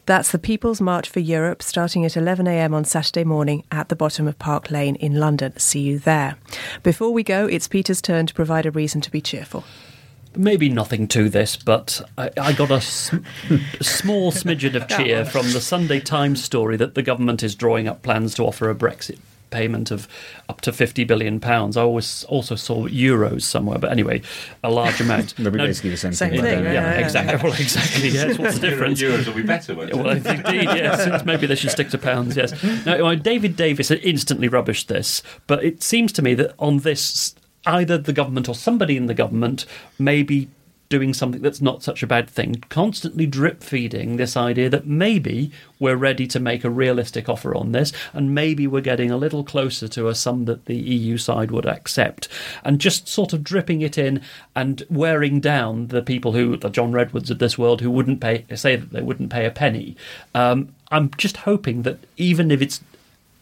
[0.05, 4.27] That's the People's March for Europe starting at 11am on Saturday morning at the bottom
[4.27, 5.57] of Park Lane in London.
[5.57, 6.35] See you there.
[6.83, 9.63] Before we go, it's Peter's turn to provide a reason to be cheerful
[10.35, 13.17] maybe nothing to this, but I, I got a sm-
[13.81, 18.01] small smidgen of cheer from the Sunday Times story that the government is drawing up
[18.01, 19.19] plans to offer a Brexit
[19.53, 20.07] payment of
[20.49, 21.77] up to 50 billion pounds.
[21.77, 24.21] I always also saw euros somewhere, but anyway,
[24.63, 25.35] a large amount.
[25.37, 26.41] They'll be now, basically the same, same thing.
[26.41, 27.49] thing yeah, yeah, yeah, exactly.
[27.49, 28.09] Well, exactly.
[28.13, 28.37] Yes.
[28.37, 29.01] What's the difference?
[29.01, 29.75] euros will be better.
[29.75, 31.23] Won't well, indeed, yes.
[31.25, 32.35] Maybe they should stick to pounds.
[32.35, 32.51] Yes.
[32.85, 37.35] Now, David Davis instantly rubbished this, but it seems to me that on this,
[37.65, 39.65] either the government or somebody in the government
[39.97, 40.49] may be
[40.93, 45.51] doing something that's not such a bad thing, constantly drip feeding this idea that maybe
[45.79, 49.43] we're ready to make a realistic offer on this, and maybe we're getting a little
[49.43, 52.27] closer to a sum that the EU side would accept,
[52.63, 54.21] and just sort of dripping it in
[54.55, 58.45] and wearing down the people who, the John Redwoods of this world, who wouldn't pay,
[58.53, 59.97] say that they wouldn't pay a penny.
[60.35, 62.81] Um, I'm just hoping that even if it's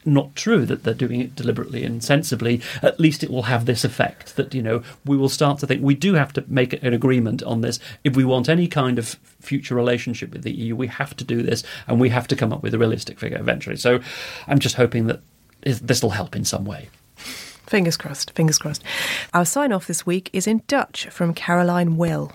[0.06, 3.84] not true that they're doing it deliberately and sensibly, at least it will have this
[3.84, 6.94] effect that, you know, we will start to think we do have to make an
[6.94, 7.80] agreement on this.
[8.04, 11.42] If we want any kind of future relationship with the EU, we have to do
[11.42, 13.78] this and we have to come up with a realistic figure eventually.
[13.78, 14.00] So
[14.48, 15.22] I'm just hoping that
[15.62, 16.90] this will help in some way.
[17.16, 18.84] Fingers crossed, fingers crossed.
[19.34, 22.34] Our sign off this week is in Dutch from Caroline Will.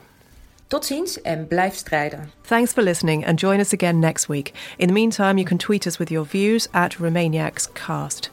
[0.69, 2.31] Tot ziens en blijf strijden.
[2.43, 4.53] Thanks for listening and join us again next week.
[4.77, 8.31] In the meantime, you can tweet us with your views at RemainiacsCast.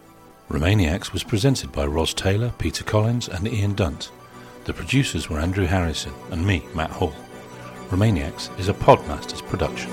[0.50, 4.12] Remainiacs was presented by Ros Taylor, Peter Collins, and Ian Dunt.
[4.66, 7.14] The producers were Andrew Harrison and me, Matt Hall.
[7.90, 9.92] Remainiacs is a Podmasters production.